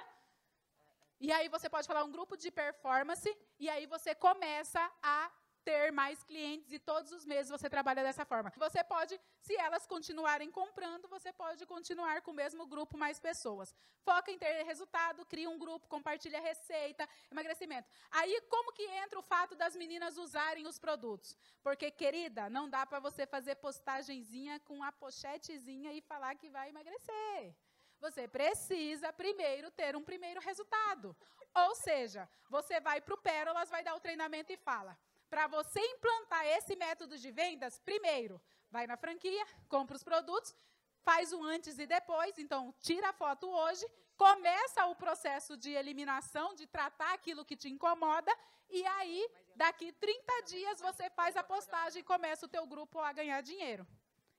E 1.21 1.33
aí 1.33 1.49
você 1.49 1.69
pode 1.69 1.87
falar 1.87 2.05
um 2.05 2.13
grupo 2.13 2.37
de 2.37 2.51
performance, 2.51 3.31
e 3.59 3.69
aí 3.71 3.87
você 3.87 4.15
começa 4.15 4.81
a 5.03 5.31
ter 5.67 5.91
mais 6.01 6.23
clientes 6.23 6.71
e 6.73 6.79
todos 6.79 7.11
os 7.17 7.25
meses 7.33 7.51
você 7.51 7.69
trabalha 7.69 8.03
dessa 8.09 8.25
forma. 8.25 8.53
Você 8.57 8.85
pode, 8.85 9.21
se 9.47 9.55
elas 9.67 9.85
continuarem 9.95 10.49
comprando, 10.61 11.09
você 11.09 11.33
pode 11.33 11.67
continuar 11.67 12.23
com 12.23 12.31
o 12.31 12.41
mesmo 12.43 12.65
grupo, 12.73 12.97
mais 13.05 13.19
pessoas. 13.19 13.75
Foca 14.09 14.31
em 14.31 14.39
ter 14.39 14.63
resultado, 14.73 15.27
cria 15.33 15.51
um 15.51 15.59
grupo, 15.59 15.89
compartilha 15.89 16.41
receita, 16.41 17.09
emagrecimento. 17.33 17.89
Aí, 18.13 18.41
como 18.49 18.73
que 18.73 18.85
entra 19.03 19.19
o 19.19 19.29
fato 19.35 19.57
das 19.57 19.75
meninas 19.75 20.17
usarem 20.17 20.69
os 20.69 20.79
produtos? 20.79 21.37
Porque, 21.65 21.91
querida, 21.91 22.49
não 22.49 22.71
dá 22.71 22.87
para 22.87 23.01
você 23.01 23.27
fazer 23.27 23.57
postagenzinha 23.57 24.61
com 24.61 24.85
a 24.85 24.93
pochetezinha 24.93 25.93
e 25.93 26.01
falar 26.01 26.37
que 26.37 26.49
vai 26.49 26.69
emagrecer. 26.69 27.57
Você 27.99 28.29
precisa 28.29 29.13
primeiro 29.13 29.71
ter 29.73 29.97
um 29.97 30.05
primeiro 30.11 30.41
resultado. 30.41 31.17
Ou 31.65 31.75
seja, 31.75 32.29
você 32.49 32.79
vai 32.79 33.01
para 33.01 33.15
o 33.15 33.23
Pérolas, 33.29 33.71
vai 33.75 33.83
dar 33.83 33.97
o 33.97 34.05
treinamento 34.07 34.53
e 34.53 34.57
fala: 34.57 34.97
para 35.37 35.49
você 35.49 35.79
implantar 35.79 36.47
esse 36.47 36.75
método 36.77 37.19
de 37.19 37.31
vendas, 37.31 37.79
primeiro, 37.81 38.41
vai 38.71 38.87
na 38.87 38.97
franquia, 38.97 39.45
compra 39.69 39.95
os 39.95 40.03
produtos, 40.03 40.57
faz 41.03 41.31
o 41.31 41.43
antes 41.45 41.79
e 41.79 41.87
depois, 41.87 42.39
então 42.39 42.75
tira 42.81 43.11
a 43.11 43.13
foto 43.13 43.47
hoje, 43.47 43.87
começa 44.17 44.87
o 44.87 44.95
processo 44.97 45.55
de 45.55 45.71
eliminação, 45.73 46.55
de 46.55 46.67
tratar 46.67 47.13
aquilo 47.13 47.45
que 47.45 47.55
te 47.55 47.69
incomoda, 47.69 48.33
e 48.71 48.83
aí, 48.87 49.29
daqui 49.55 49.93
30 49.93 50.43
dias, 50.47 50.81
você 50.81 51.11
faz 51.11 51.37
a 51.37 51.45
postagem 51.45 52.01
e 52.01 52.11
começa 52.13 52.47
o 52.47 52.49
teu 52.49 52.67
grupo 52.67 52.99
a 52.99 53.13
ganhar 53.13 53.43
dinheiro. 53.43 53.87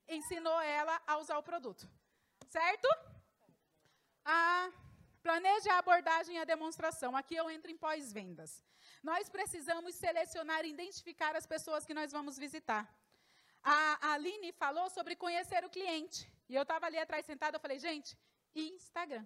Ensinou 0.08 0.60
ela 0.62 1.00
a 1.06 1.18
usar 1.20 1.38
o 1.38 1.44
produto. 1.44 1.88
Certo? 2.50 2.88
Ah, 4.26 4.72
planeje 5.22 5.70
a 5.70 5.78
abordagem 5.78 6.38
e 6.38 6.40
a 6.40 6.44
demonstração. 6.44 7.16
Aqui 7.16 7.36
eu 7.36 7.52
entro 7.52 7.70
em 7.70 7.78
pós-vendas. 7.78 8.64
Nós 9.10 9.26
precisamos 9.36 9.94
selecionar 10.04 10.62
e 10.66 10.72
identificar 10.76 11.34
as 11.40 11.46
pessoas 11.54 11.86
que 11.88 11.98
nós 12.00 12.12
vamos 12.18 12.36
visitar. 12.46 12.84
A 13.76 14.12
Aline 14.14 14.52
falou 14.64 14.88
sobre 14.96 15.16
conhecer 15.24 15.62
o 15.68 15.74
cliente. 15.76 16.20
E 16.50 16.56
eu 16.60 16.64
estava 16.66 16.86
ali 16.88 17.00
atrás 17.04 17.26
sentada, 17.32 17.56
eu 17.56 17.64
falei, 17.66 17.80
gente, 17.88 18.10
Instagram. 18.56 19.26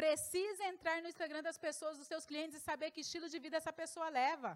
Precisa 0.00 0.64
entrar 0.72 0.96
no 1.02 1.08
Instagram 1.12 1.42
das 1.48 1.58
pessoas, 1.66 1.96
dos 2.00 2.08
seus 2.12 2.26
clientes 2.30 2.56
e 2.58 2.66
saber 2.70 2.90
que 2.90 3.04
estilo 3.06 3.28
de 3.32 3.38
vida 3.44 3.56
essa 3.60 3.72
pessoa 3.82 4.08
leva. 4.20 4.52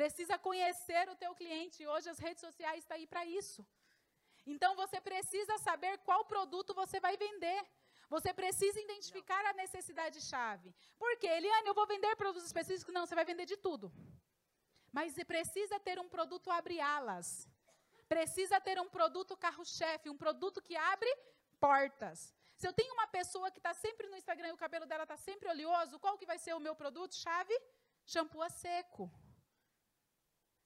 Precisa 0.00 0.36
conhecer 0.48 1.04
o 1.10 1.18
teu 1.22 1.32
cliente. 1.40 1.86
Hoje 1.92 2.08
as 2.14 2.20
redes 2.26 2.42
sociais 2.46 2.80
estão 2.80 2.96
aí 2.96 3.06
para 3.12 3.24
isso. 3.40 3.60
Então 4.54 4.70
você 4.82 5.00
precisa 5.10 5.56
saber 5.68 5.94
qual 6.08 6.24
produto 6.32 6.72
você 6.82 6.98
vai 7.06 7.16
vender. 7.26 7.60
Você 8.14 8.30
precisa 8.40 8.78
identificar 8.86 9.42
a 9.46 9.54
necessidade-chave. 9.54 10.68
Por 11.02 11.12
quê? 11.20 11.28
Eliane, 11.28 11.68
eu 11.68 11.76
vou 11.78 11.86
vender 11.86 12.14
produtos 12.22 12.46
específicos? 12.50 12.92
Não, 12.96 13.06
você 13.06 13.14
vai 13.18 13.24
vender 13.24 13.46
de 13.52 13.56
tudo. 13.66 13.86
Mas 14.96 15.12
você 15.12 15.24
precisa 15.24 15.80
ter 15.80 15.98
um 15.98 16.08
produto 16.14 16.50
abre 16.50 16.78
alas. 16.78 17.48
Precisa 18.14 18.60
ter 18.60 18.78
um 18.84 18.90
produto 18.96 19.34
carro-chefe, 19.44 20.10
um 20.10 20.18
produto 20.24 20.60
que 20.60 20.76
abre 20.76 21.10
portas. 21.58 22.18
Se 22.60 22.68
eu 22.68 22.74
tenho 22.78 22.92
uma 22.98 23.06
pessoa 23.06 23.50
que 23.50 23.60
está 23.62 23.72
sempre 23.84 24.06
no 24.10 24.18
Instagram 24.22 24.48
e 24.48 24.56
o 24.56 24.62
cabelo 24.64 24.86
dela 24.90 25.04
está 25.04 25.16
sempre 25.16 25.48
oleoso, 25.54 25.98
qual 25.98 26.18
que 26.18 26.30
vai 26.32 26.38
ser 26.44 26.54
o 26.54 26.64
meu 26.66 26.74
produto 26.82 27.14
chave? 27.14 27.56
Shampoo 28.04 28.42
a 28.42 28.50
seco. 28.50 29.10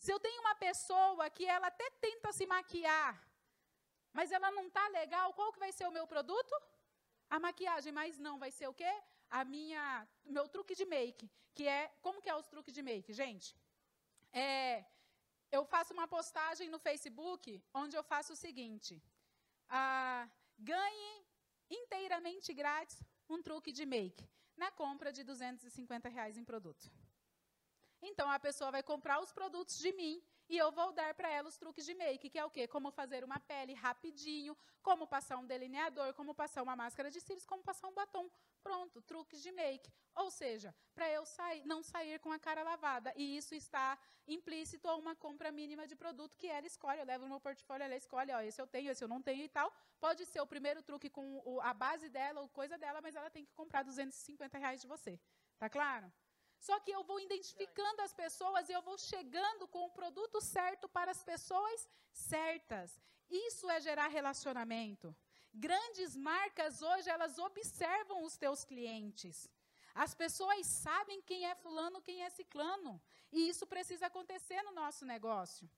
Se 0.04 0.12
eu 0.12 0.18
tenho 0.18 0.40
uma 0.40 0.56
pessoa 0.56 1.30
que 1.30 1.46
ela 1.56 1.68
até 1.68 1.88
tenta 2.06 2.32
se 2.32 2.44
maquiar, 2.54 3.14
mas 4.12 4.32
ela 4.32 4.50
não 4.50 4.66
está 4.66 4.88
legal, 4.88 5.32
qual 5.38 5.52
que 5.52 5.64
vai 5.66 5.70
ser 5.70 5.87
o 5.87 5.96
meu 5.98 6.09
produto? 6.14 6.56
A 7.28 7.38
maquiagem, 7.38 7.92
mas 7.92 8.18
não, 8.18 8.38
vai 8.38 8.50
ser 8.50 8.68
o 8.68 8.74
quê? 8.74 8.92
A 9.30 9.44
minha, 9.44 10.08
meu 10.24 10.48
truque 10.48 10.74
de 10.74 10.84
make, 10.84 11.30
que 11.54 11.66
é, 11.66 11.88
como 12.00 12.22
que 12.22 12.30
é 12.30 12.36
os 12.36 12.46
truques 12.46 12.74
de 12.74 12.82
make, 12.82 13.12
gente? 13.12 13.56
É, 14.32 14.84
eu 15.50 15.64
faço 15.64 15.92
uma 15.92 16.06
postagem 16.06 16.68
no 16.68 16.78
Facebook, 16.78 17.62
onde 17.74 17.96
eu 17.96 18.04
faço 18.04 18.32
o 18.32 18.36
seguinte, 18.36 19.02
ah, 19.68 20.28
ganhe 20.58 21.26
inteiramente 21.70 22.52
grátis 22.52 23.02
um 23.28 23.42
truque 23.42 23.72
de 23.72 23.84
make, 23.84 24.28
na 24.56 24.70
compra 24.70 25.12
de 25.12 25.24
250 25.24 26.08
reais 26.08 26.36
em 26.36 26.44
produto. 26.44 26.90
Então, 28.00 28.30
a 28.30 28.38
pessoa 28.38 28.70
vai 28.70 28.82
comprar 28.82 29.20
os 29.20 29.32
produtos 29.32 29.78
de 29.78 29.92
mim 29.92 30.22
e 30.48 30.56
eu 30.56 30.70
vou 30.70 30.92
dar 30.92 31.12
para 31.14 31.28
ela 31.28 31.48
os 31.48 31.56
truques 31.56 31.85
de 31.85 31.94
make, 31.94 32.30
que 32.30 32.38
é 32.38 32.44
o 32.44 32.50
quê? 32.50 32.68
Como 32.68 32.90
fazer 32.90 33.24
uma 33.24 33.40
pele 33.40 33.74
rapidinho, 33.74 34.56
como 34.82 35.06
passar 35.06 35.37
um 35.38 35.46
delineador, 35.46 36.14
como 36.14 36.35
passar 36.35 36.62
uma 36.62 36.76
máscara 36.76 37.11
de 37.11 37.20
cílios, 37.20 37.44
como 37.44 37.62
passar 37.62 37.88
um 37.88 37.94
batom. 37.94 38.30
Pronto, 38.62 39.02
truques 39.02 39.42
de 39.42 39.50
make. 39.52 39.92
Ou 40.14 40.30
seja, 40.30 40.74
para 40.94 41.11
eu 41.11 41.26
sair, 41.26 41.64
não 41.66 41.82
sair 41.82 42.18
com 42.20 42.30
a 42.30 42.38
cara 42.38 42.62
lavada. 42.62 43.12
E 43.16 43.37
isso 43.37 43.54
está 43.54 43.98
implícito 44.26 44.88
a 44.88 44.96
uma 44.96 45.14
compra 45.14 45.50
mínima 45.50 45.87
de 45.87 45.96
produto 45.96 46.37
que 46.37 46.46
ela 46.46 46.66
escolhe. 46.66 47.00
Eu 47.00 47.06
levo 47.06 47.24
no 47.24 47.30
meu 47.30 47.40
portfólio, 47.40 47.85
ela 47.85 47.96
escolhe, 47.96 48.32
ó, 48.32 48.40
esse 48.40 48.61
eu 48.61 48.66
tenho, 48.66 48.90
esse 48.90 49.02
eu 49.02 49.09
não 49.09 49.20
tenho 49.20 49.44
e 49.44 49.48
tal. 49.48 49.72
Pode 49.98 50.24
ser 50.26 50.40
o 50.40 50.46
primeiro 50.46 50.82
truque 50.82 51.11
com 51.11 51.61
a 51.61 51.74
base 51.74 52.09
dela 52.09 52.40
ou 52.40 52.48
coisa 52.48 52.78
dela, 52.78 53.00
mas 53.00 53.14
ela 53.14 53.30
tem 53.30 53.44
que 53.44 53.52
comprar 53.52 53.82
250 53.82 54.59
reais 54.59 54.80
de 54.80 54.87
você. 54.87 55.18
Tá 55.59 55.68
claro? 55.68 56.12
Só 56.66 56.76
que 56.85 56.92
eu 56.96 57.02
vou 57.09 57.18
identificando 57.20 58.02
as 58.02 58.12
pessoas 58.12 58.68
e 58.68 58.72
eu 58.72 58.83
vou 58.83 58.98
chegando 58.98 59.68
com 59.68 59.83
o 59.87 59.94
produto 59.98 60.40
certo 60.40 60.88
para 60.96 61.12
as 61.12 61.22
pessoas 61.22 61.88
certas. 62.12 62.88
Isso 63.46 63.70
é 63.70 63.79
gerar 63.81 64.09
relacionamento. 64.09 65.14
Grandes 65.55 66.16
marcas 66.16 66.83
hoje, 66.83 67.09
elas 67.09 67.38
observam 67.38 68.24
os 68.24 68.37
teus 68.37 68.64
clientes. 68.64 69.48
As 69.94 70.12
pessoas 70.22 70.66
sabem 70.66 71.22
quem 71.22 71.46
é 71.46 71.55
fulano, 71.55 72.02
quem 72.02 72.24
é 72.24 72.31
ciclano. 72.31 73.00
E 73.33 73.48
isso 73.48 73.64
precisa 73.74 74.07
acontecer 74.07 74.61
no 74.62 74.72
nosso 74.72 75.05
negócio. 75.14 75.70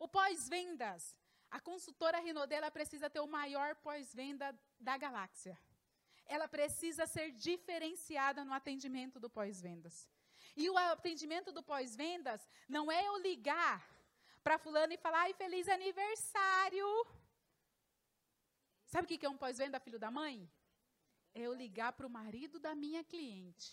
O 0.00 0.08
pós-vendas. 0.08 1.16
A 1.48 1.60
consultora 1.60 2.18
Rinodela 2.18 2.70
precisa 2.78 3.08
ter 3.08 3.20
o 3.20 3.32
maior 3.38 3.76
pós-venda 3.76 4.48
da 4.80 4.96
galáxia 4.96 5.56
ela 6.34 6.48
precisa 6.48 7.04
ser 7.14 7.28
diferenciada 7.48 8.40
no 8.44 8.54
atendimento 8.60 9.20
do 9.20 9.28
pós-vendas. 9.38 10.08
E 10.56 10.64
o 10.70 10.76
atendimento 10.78 11.50
do 11.56 11.62
pós-vendas 11.62 12.40
não 12.76 12.90
é 12.90 13.00
eu 13.08 13.16
ligar 13.18 13.78
para 14.42 14.58
fulano 14.64 14.92
e 14.94 15.02
falar, 15.04 15.20
ai, 15.24 15.34
feliz 15.34 15.68
aniversário. 15.68 16.88
Sabe 18.86 19.04
o 19.04 19.08
que 19.08 19.26
é 19.26 19.28
um 19.28 19.36
pós-venda, 19.44 19.84
filho 19.86 19.98
da 19.98 20.10
mãe? 20.10 20.50
É 21.34 21.40
eu 21.42 21.54
ligar 21.54 21.92
para 21.92 22.06
o 22.06 22.10
marido 22.10 22.58
da 22.58 22.74
minha 22.74 23.04
cliente 23.04 23.70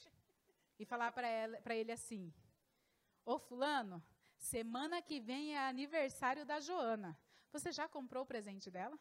e 0.77 0.85
falar 0.85 1.11
para 1.11 1.75
ele 1.75 1.91
assim, 1.91 2.33
ô 3.25 3.39
fulano, 3.39 4.03
semana 4.37 5.01
que 5.01 5.19
vem 5.19 5.55
é 5.55 5.59
aniversário 5.67 6.45
da 6.45 6.59
Joana. 6.59 7.17
Você 7.53 7.71
já 7.71 7.87
comprou 7.87 8.23
o 8.23 8.27
presente 8.27 8.69
dela? 8.69 8.97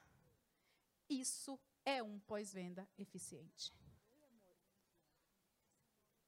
Isso 1.09 1.59
é 1.85 2.03
um 2.03 2.19
pós-venda 2.21 2.88
eficiente. 2.99 3.73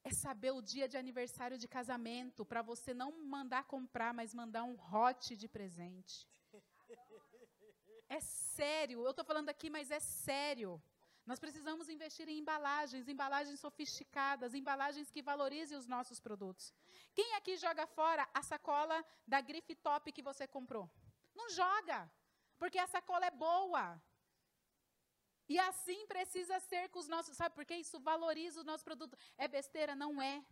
É 0.02 0.10
saber 0.10 0.52
o 0.52 0.62
dia 0.62 0.88
de 0.88 0.96
aniversário 0.96 1.58
de 1.58 1.68
casamento, 1.68 2.44
para 2.44 2.62
você 2.62 2.94
não 2.94 3.10
mandar 3.26 3.64
comprar, 3.64 4.14
mas 4.14 4.34
mandar 4.34 4.64
um 4.64 4.76
hot 4.90 5.36
de 5.36 5.48
presente. 5.48 6.26
É 8.08 8.20
sério, 8.20 9.04
eu 9.04 9.10
estou 9.10 9.24
falando 9.24 9.50
aqui, 9.50 9.68
mas 9.70 9.90
é 9.90 10.00
sério. 10.00 10.82
Nós 11.26 11.38
precisamos 11.38 11.88
investir 11.88 12.28
em 12.28 12.38
embalagens, 12.38 13.06
embalagens 13.06 13.60
sofisticadas, 13.60 14.54
embalagens 14.54 15.10
que 15.10 15.22
valorizem 15.22 15.78
os 15.78 15.86
nossos 15.86 16.18
produtos. 16.18 16.72
Quem 17.14 17.34
aqui 17.34 17.56
joga 17.56 17.86
fora 17.86 18.28
a 18.34 18.42
sacola 18.42 19.04
da 19.26 19.40
grife 19.40 19.74
top 19.76 20.10
que 20.12 20.22
você 20.22 20.46
comprou? 20.48 20.90
Não 21.34 21.48
joga, 21.50 22.10
porque 22.58 22.78
a 22.78 22.86
sacola 22.88 23.26
é 23.26 23.30
boa. 23.30 24.02
E 25.54 25.58
assim 25.58 26.06
precisa 26.06 26.56
ser 26.60 26.88
com 26.90 27.00
os 27.00 27.08
nossos, 27.08 27.36
sabe 27.36 27.52
por 27.56 27.64
quê? 27.64 27.74
Isso 27.74 27.98
valoriza 27.98 28.60
o 28.60 28.68
nosso 28.70 28.84
produto. 28.84 29.18
É 29.36 29.48
besteira? 29.48 29.96
Não 29.96 30.22
é. 30.22 30.44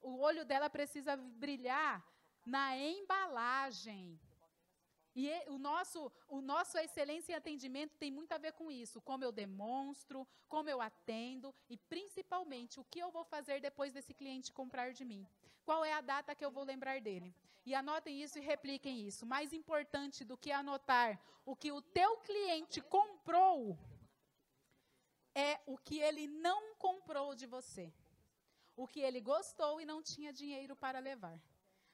O 0.00 0.20
olho 0.28 0.46
dela 0.46 0.70
precisa 0.70 1.14
brilhar 1.14 2.02
na 2.46 2.64
embalagem. 2.74 4.18
E 5.20 5.28
o 5.48 5.58
nosso, 5.58 6.12
o 6.28 6.40
nosso 6.40 6.78
excelência 6.78 7.32
em 7.32 7.34
atendimento 7.34 7.96
tem 7.96 8.08
muito 8.08 8.30
a 8.30 8.38
ver 8.38 8.52
com 8.52 8.70
isso. 8.70 9.00
Como 9.00 9.24
eu 9.24 9.32
demonstro, 9.32 10.24
como 10.46 10.68
eu 10.68 10.80
atendo 10.80 11.52
e, 11.68 11.76
principalmente, 11.76 12.78
o 12.78 12.84
que 12.84 13.00
eu 13.00 13.10
vou 13.10 13.24
fazer 13.24 13.60
depois 13.60 13.92
desse 13.92 14.14
cliente 14.14 14.52
comprar 14.52 14.92
de 14.92 15.04
mim. 15.04 15.26
Qual 15.64 15.84
é 15.84 15.92
a 15.92 16.00
data 16.00 16.36
que 16.36 16.44
eu 16.44 16.52
vou 16.52 16.62
lembrar 16.62 17.00
dele? 17.00 17.34
E 17.66 17.74
anotem 17.74 18.22
isso 18.22 18.38
e 18.38 18.48
repliquem 18.52 19.04
isso. 19.08 19.26
Mais 19.26 19.52
importante 19.52 20.24
do 20.24 20.38
que 20.38 20.52
anotar 20.52 21.20
o 21.44 21.56
que 21.56 21.72
o 21.72 21.82
teu 21.82 22.18
cliente 22.18 22.80
comprou 22.80 23.76
é 25.34 25.60
o 25.66 25.76
que 25.76 25.98
ele 25.98 26.28
não 26.28 26.76
comprou 26.76 27.34
de 27.34 27.46
você. 27.46 27.92
O 28.76 28.86
que 28.86 29.00
ele 29.00 29.20
gostou 29.20 29.80
e 29.80 29.84
não 29.84 30.00
tinha 30.00 30.32
dinheiro 30.32 30.76
para 30.76 31.00
levar. 31.00 31.40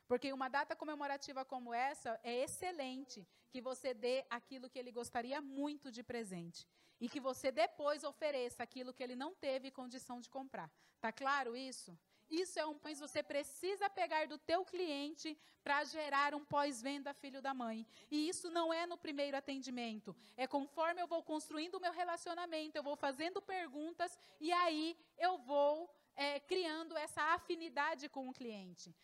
Porque 0.07 0.33
uma 0.33 0.49
data 0.49 0.77
comemorativa 0.77 1.45
como 1.45 1.73
essa 1.73 2.21
é 2.23 2.43
excelente 2.43 3.27
que 3.51 3.61
você 3.61 3.95
dê 3.95 4.25
aquilo 4.29 4.69
que 4.69 4.79
ele 4.79 4.93
gostaria 4.93 5.41
muito 5.41 5.91
de 5.91 6.03
presente 6.03 6.67
e 7.01 7.09
que 7.09 7.21
você 7.21 7.51
depois 7.51 8.05
ofereça 8.05 8.63
aquilo 8.63 8.93
que 8.93 9.03
ele 9.03 9.17
não 9.17 9.35
teve 9.35 9.71
condição 9.71 10.21
de 10.21 10.29
comprar. 10.29 10.71
Tá 11.01 11.13
claro 11.13 11.57
isso? 11.57 11.97
Isso 12.31 12.59
é 12.59 12.67
um 12.67 12.79
pães 12.79 12.99
você 12.99 13.23
precisa 13.23 13.89
pegar 13.91 14.27
do 14.27 14.39
teu 14.39 14.65
cliente 14.65 15.39
para 15.63 15.85
gerar 15.85 16.35
um 16.35 16.45
pós-venda 16.45 17.13
filho 17.15 17.41
da 17.41 17.53
mãe. 17.53 17.87
E 18.11 18.29
isso 18.29 18.51
não 18.51 18.73
é 18.73 18.87
no 18.87 18.97
primeiro 18.97 19.37
atendimento. 19.37 20.17
É 20.37 20.47
conforme 20.47 21.01
eu 21.01 21.07
vou 21.07 21.23
construindo 21.23 21.77
o 21.77 21.81
meu 21.81 21.93
relacionamento, 21.93 22.77
eu 22.77 22.83
vou 22.83 22.97
fazendo 22.97 23.41
perguntas 23.43 24.19
e 24.41 24.53
aí 24.53 24.97
eu 25.19 25.39
vou 25.39 25.95
é, 26.17 26.41
criando 26.41 26.97
essa 26.97 27.23
afinidade 27.35 28.09
com 28.09 28.29
o 28.29 28.33
cliente. 28.33 28.95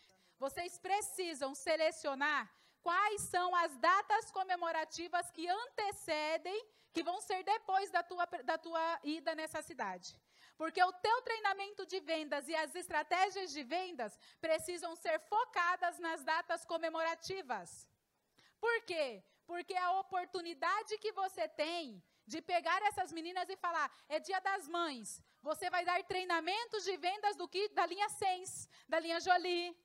Vocês 0.45 0.79
precisam 0.79 1.55
selecionar 1.55 2.43
quais 2.87 3.21
são 3.33 3.55
as 3.55 3.77
datas 3.77 4.31
comemorativas 4.31 5.31
que 5.31 5.47
antecedem, 5.47 6.59
que 6.95 7.03
vão 7.09 7.21
ser 7.21 7.43
depois 7.45 7.91
da 7.91 8.03
tua, 8.03 8.25
da 8.51 8.57
tua 8.57 9.01
ida 9.05 9.35
nessa 9.35 9.61
cidade. 9.61 10.19
Porque 10.57 10.83
o 10.83 10.93
teu 11.07 11.19
treinamento 11.29 11.85
de 11.93 12.01
vendas 12.01 12.49
e 12.49 12.55
as 12.57 12.75
estratégias 12.75 13.51
de 13.53 13.63
vendas 13.63 14.19
precisam 14.41 14.97
ser 14.97 15.21
focadas 15.21 15.99
nas 15.99 16.25
datas 16.25 16.65
comemorativas. 16.65 17.87
Por 18.59 18.83
quê? 18.83 19.23
Porque 19.47 19.77
a 19.77 19.93
oportunidade 20.01 20.99
que 20.99 21.13
você 21.13 21.47
tem 21.49 22.03
de 22.27 22.41
pegar 22.41 22.81
essas 22.89 23.13
meninas 23.13 23.49
e 23.49 23.57
falar, 23.57 23.91
é 24.09 24.21
dia 24.21 24.41
das 24.41 24.69
mães, 24.69 25.21
você 25.43 25.69
vai 25.69 25.85
dar 25.85 26.03
treinamentos 26.05 26.85
de 26.85 26.97
vendas 26.97 27.37
do 27.37 27.49
que 27.49 27.69
da 27.71 27.85
linha 27.87 28.09
Sens, 28.09 28.69
da 28.89 29.01
linha 29.01 29.21
Jolie, 29.21 29.77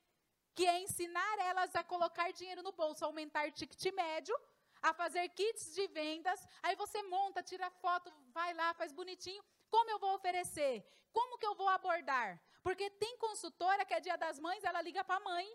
que 0.55 0.65
é 0.65 0.79
ensinar 0.79 1.39
elas 1.39 1.75
a 1.75 1.83
colocar 1.83 2.31
dinheiro 2.31 2.63
no 2.63 2.71
bolso, 2.71 3.03
aumentar 3.03 3.51
ticket 3.51 3.93
médio, 3.93 4.35
a 4.81 4.93
fazer 4.93 5.27
kits 5.29 5.73
de 5.73 5.87
vendas, 5.87 6.39
aí 6.63 6.75
você 6.75 7.01
monta, 7.03 7.43
tira 7.43 7.69
foto, 7.69 8.11
vai 8.37 8.53
lá, 8.53 8.73
faz 8.73 8.91
bonitinho, 8.91 9.43
como 9.69 9.89
eu 9.89 9.99
vou 9.99 10.15
oferecer? 10.15 10.73
Como 11.11 11.37
que 11.37 11.45
eu 11.45 11.55
vou 11.55 11.67
abordar? 11.67 12.41
Porque 12.63 12.89
tem 12.89 13.17
consultora 13.17 13.85
que 13.85 13.93
é 13.93 13.99
dia 13.99 14.17
das 14.17 14.39
mães, 14.39 14.63
ela 14.63 14.81
liga 14.81 15.03
para 15.03 15.17
a 15.17 15.27
mãe. 15.31 15.47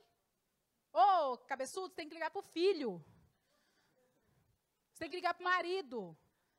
Ô, 0.92 1.32
oh, 1.32 1.38
cabeçudo, 1.38 1.88
você 1.88 1.94
tem 1.94 2.08
que 2.08 2.14
ligar 2.14 2.30
para 2.30 2.40
o 2.40 2.50
filho. 2.58 3.04
Você 4.92 5.00
tem 5.00 5.10
que 5.10 5.16
ligar 5.16 5.34
para 5.34 5.42
o 5.42 5.50
marido. 5.54 6.16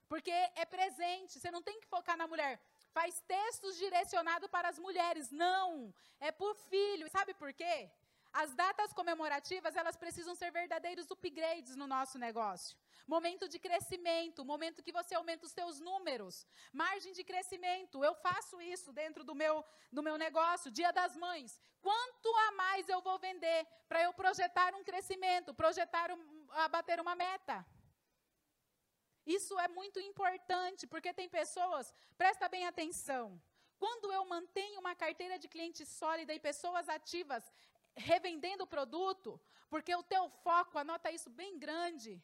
Porque 0.07 0.31
é 0.31 0.65
presente, 0.65 1.39
você 1.39 1.51
não 1.51 1.61
tem 1.61 1.79
que 1.79 1.87
focar 1.87 2.17
na 2.17 2.27
mulher. 2.27 2.61
Faz 2.93 3.21
textos 3.21 3.77
direcionados 3.77 4.49
para 4.49 4.67
as 4.69 4.79
mulheres. 4.79 5.29
Não, 5.31 5.93
é 6.19 6.31
por 6.31 6.55
filho. 6.55 7.09
Sabe 7.09 7.33
por 7.33 7.53
quê? 7.53 7.89
As 8.33 8.53
datas 8.55 8.93
comemorativas, 8.93 9.75
elas 9.75 9.97
precisam 9.97 10.33
ser 10.35 10.51
verdadeiros 10.51 11.09
upgrades 11.11 11.75
no 11.75 11.85
nosso 11.85 12.17
negócio. 12.17 12.77
Momento 13.05 13.47
de 13.47 13.59
crescimento, 13.59 14.45
momento 14.45 14.81
que 14.81 14.91
você 14.91 15.15
aumenta 15.15 15.45
os 15.45 15.51
seus 15.51 15.81
números. 15.81 16.47
Margem 16.71 17.11
de 17.11 17.25
crescimento, 17.25 18.03
eu 18.03 18.15
faço 18.15 18.61
isso 18.61 18.93
dentro 18.93 19.23
do 19.25 19.35
meu, 19.35 19.65
do 19.91 20.01
meu 20.01 20.17
negócio. 20.17 20.71
Dia 20.71 20.91
das 20.91 21.17
Mães, 21.17 21.59
quanto 21.81 22.29
a 22.47 22.51
mais 22.53 22.87
eu 22.87 23.01
vou 23.01 23.19
vender 23.19 23.67
para 23.89 24.01
eu 24.03 24.13
projetar 24.13 24.73
um 24.75 24.83
crescimento, 24.83 25.53
projetar 25.53 26.09
um, 26.11 26.47
a 26.51 26.69
bater 26.69 27.01
uma 27.01 27.15
meta? 27.15 27.65
Isso 29.25 29.59
é 29.59 29.67
muito 29.67 29.99
importante, 29.99 30.87
porque 30.87 31.13
tem 31.13 31.27
pessoas, 31.27 31.93
presta 32.17 32.47
bem 32.47 32.65
atenção, 32.65 33.39
quando 33.81 34.11
eu 34.13 34.23
mantenho 34.25 34.79
uma 34.79 34.93
carteira 34.95 35.39
de 35.39 35.47
clientes 35.47 35.89
sólida 35.89 36.31
e 36.35 36.39
pessoas 36.39 36.87
ativas, 36.87 37.43
revendendo 37.95 38.63
o 38.63 38.67
produto, 38.67 39.39
porque 39.69 39.93
o 39.95 40.03
teu 40.03 40.29
foco, 40.29 40.77
anota 40.77 41.11
isso 41.11 41.29
bem 41.29 41.57
grande, 41.57 42.21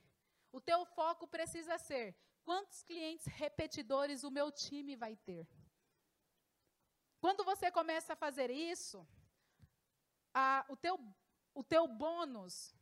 o 0.51 0.62
teu 0.62 0.86
foco 0.86 1.27
precisa 1.27 1.77
ser 1.77 2.15
quantos 2.43 2.84
clientes 2.84 3.25
repetidores 3.25 4.23
o 4.23 4.32
meu 4.32 4.51
time 4.51 4.95
vai 4.95 5.15
ter. 5.15 5.47
Quando 7.19 7.43
você 7.43 7.71
começa 7.71 8.13
a 8.13 8.15
fazer 8.15 8.49
isso, 8.49 9.06
a, 10.34 10.65
o, 10.69 10.75
teu, 10.77 10.97
o 11.53 11.63
teu 11.63 11.88
bônus, 11.88 12.73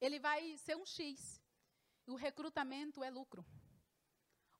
ele 0.00 0.18
vai 0.18 0.56
ser 0.58 0.76
um 0.76 0.84
X. 0.84 1.42
O 2.06 2.14
recrutamento 2.14 3.02
é 3.02 3.10
lucro. 3.10 3.44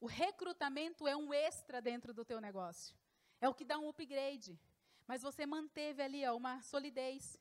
O 0.00 0.07
recrutamento 0.07 1.07
é 1.07 1.14
um 1.16 1.33
extra 1.33 1.81
dentro 1.81 2.12
do 2.12 2.24
teu 2.24 2.40
negócio. 2.40 2.96
É 3.40 3.48
o 3.48 3.55
que 3.55 3.64
dá 3.64 3.79
um 3.79 3.88
upgrade. 3.88 4.59
Mas 5.07 5.23
você 5.23 5.47
manteve 5.47 6.03
ali 6.03 6.27
ó, 6.27 6.37
uma 6.37 6.62
solidez. 6.62 7.38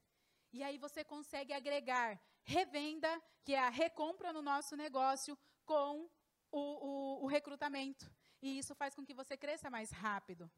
E 0.51 0.61
aí 0.61 0.77
você 0.77 1.03
consegue 1.03 1.53
agregar 1.53 2.19
revenda, 2.43 3.21
que 3.43 3.53
é 3.53 3.59
a 3.59 3.69
recompra 3.69 4.31
no 4.33 4.41
nosso 4.41 4.75
negócio, 4.75 5.37
com 5.65 6.09
o, 6.51 6.59
o, 6.59 7.23
o 7.23 7.27
recrutamento. 7.27 8.11
E 8.41 8.59
isso 8.59 8.75
faz 8.75 8.93
com 8.93 9.05
que 9.05 9.13
você 9.13 9.37
cresça 9.37 9.69
mais 9.69 9.89
rápido. 9.91 10.51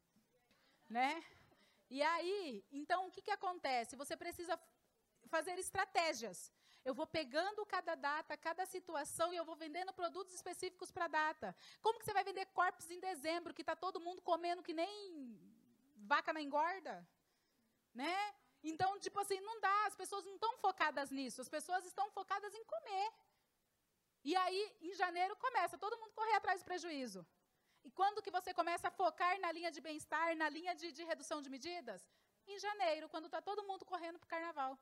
Né? 0.89 1.24
E 1.89 2.02
aí, 2.02 2.65
então, 2.72 3.08
o 3.08 3.12
que, 3.12 3.22
que 3.22 3.32
acontece? 3.32 3.96
Você 3.96 4.18
precisa 4.18 4.60
fazer 5.28 5.58
estratégias. 5.60 6.52
Eu 6.84 6.94
vou 6.94 7.08
pegando 7.08 7.65
cada 7.65 7.96
data, 7.96 8.38
cada 8.38 8.65
situação 8.65 9.34
e 9.34 9.38
eu 9.38 9.46
vou 9.46 9.56
vendendo 9.56 9.94
produtos 9.94 10.34
específicos 10.34 10.91
para 10.91 11.06
a 11.06 11.08
data. 11.08 11.56
Como 11.82 11.98
que 11.98 12.06
você 12.06 12.13
vai 12.13 12.24
vender 12.24 12.46
corpos 12.48 12.89
em 12.89 13.00
dezembro, 13.00 13.54
que 13.54 13.62
está 13.62 13.76
todo 13.76 14.00
mundo 14.00 14.22
comendo 14.22 14.62
que 14.62 14.74
nem 14.74 15.45
vaca 16.13 16.32
na 16.34 16.41
engorda? 16.41 16.96
Né? 17.94 18.18
Então, 18.72 18.89
tipo 19.06 19.20
assim, 19.20 19.39
não 19.41 19.60
dá, 19.60 19.78
as 19.86 19.96
pessoas 20.02 20.26
não 20.26 20.36
estão 20.36 20.54
focadas 20.65 21.12
nisso, 21.18 21.41
as 21.46 21.50
pessoas 21.56 21.86
estão 21.86 22.10
focadas 22.18 22.54
em 22.60 22.63
comer. 22.74 23.08
E 24.30 24.36
aí, 24.44 24.62
em 24.82 24.94
janeiro, 25.02 25.36
começa 25.46 25.78
todo 25.78 26.00
mundo 26.00 26.13
correr 26.20 26.36
atrás 26.38 26.62
do 26.62 26.65
prejuízo. 26.65 27.22
E 27.84 27.91
quando 27.91 28.24
que 28.24 28.32
você 28.38 28.52
começa 28.60 28.88
a 28.88 28.96
focar 29.00 29.39
na 29.39 29.52
linha 29.52 29.72
de 29.76 29.82
bem-estar, 29.88 30.36
na 30.36 30.50
linha 30.50 30.74
de, 30.74 30.91
de 30.91 31.04
redução 31.04 31.39
de 31.44 31.50
medidas? 31.56 32.02
Em 32.48 32.58
janeiro, 32.60 33.08
quando 33.08 33.26
está 33.26 33.39
todo 33.50 33.68
mundo 33.70 33.86
correndo 33.86 34.18
para 34.20 34.26
o 34.26 34.34
carnaval. 34.36 34.74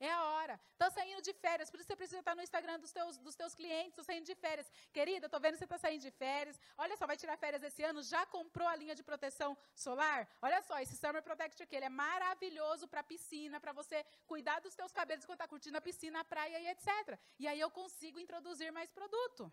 É 0.00 0.10
a 0.12 0.22
hora. 0.24 0.60
Está 0.72 0.90
saindo 0.90 1.20
de 1.20 1.32
férias, 1.32 1.70
por 1.70 1.80
isso 1.80 1.88
você 1.88 1.96
precisa 1.96 2.20
estar 2.20 2.34
no 2.34 2.42
Instagram 2.42 2.78
dos 2.78 2.92
teus, 2.92 3.18
dos 3.18 3.34
teus 3.34 3.54
clientes, 3.54 3.90
estou 3.90 4.04
saindo 4.04 4.24
de 4.24 4.34
férias. 4.34 4.70
Querida, 4.92 5.26
estou 5.26 5.40
vendo 5.40 5.54
que 5.54 5.58
você 5.58 5.64
está 5.64 5.78
saindo 5.78 6.02
de 6.02 6.10
férias. 6.10 6.60
Olha 6.76 6.96
só, 6.96 7.06
vai 7.06 7.16
tirar 7.16 7.36
férias 7.36 7.62
esse 7.62 7.82
ano, 7.82 8.02
já 8.02 8.24
comprou 8.26 8.68
a 8.68 8.76
linha 8.76 8.94
de 8.94 9.02
proteção 9.02 9.56
solar? 9.74 10.28
Olha 10.40 10.62
só, 10.62 10.78
esse 10.80 10.96
Summer 10.96 11.22
Protect 11.22 11.62
aqui, 11.62 11.74
ele 11.74 11.86
é 11.86 11.88
maravilhoso 11.88 12.86
para 12.86 13.02
piscina, 13.02 13.58
para 13.60 13.72
você 13.72 14.04
cuidar 14.26 14.60
dos 14.60 14.74
teus 14.74 14.92
cabelos 14.92 15.24
quando 15.24 15.40
está 15.40 15.48
curtindo 15.48 15.78
a 15.78 15.80
piscina, 15.80 16.20
a 16.20 16.24
praia 16.24 16.60
e 16.60 16.68
etc. 16.68 17.18
E 17.38 17.48
aí 17.48 17.58
eu 17.58 17.70
consigo 17.70 18.20
introduzir 18.20 18.70
mais 18.70 18.90
produto. 18.92 19.50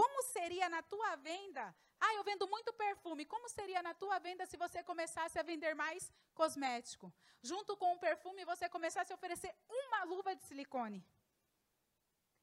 Como 0.00 0.22
seria 0.34 0.68
na 0.68 0.82
tua 0.82 1.10
venda 1.16 1.74
ah, 1.98 2.14
eu 2.14 2.22
vendo 2.24 2.46
muito 2.54 2.72
perfume. 2.72 3.24
Como 3.24 3.48
seria 3.48 3.82
na 3.82 3.94
tua 3.94 4.18
venda 4.18 4.46
se 4.46 4.56
você 4.56 4.82
começasse 4.82 5.38
a 5.38 5.42
vender 5.42 5.74
mais 5.74 6.12
cosmético? 6.34 7.12
Junto 7.42 7.76
com 7.76 7.92
o 7.94 7.98
perfume, 7.98 8.44
você 8.44 8.68
começasse 8.68 9.12
a 9.12 9.16
oferecer 9.16 9.52
uma 9.68 10.04
luva 10.04 10.34
de 10.36 10.44
silicone. 10.44 11.04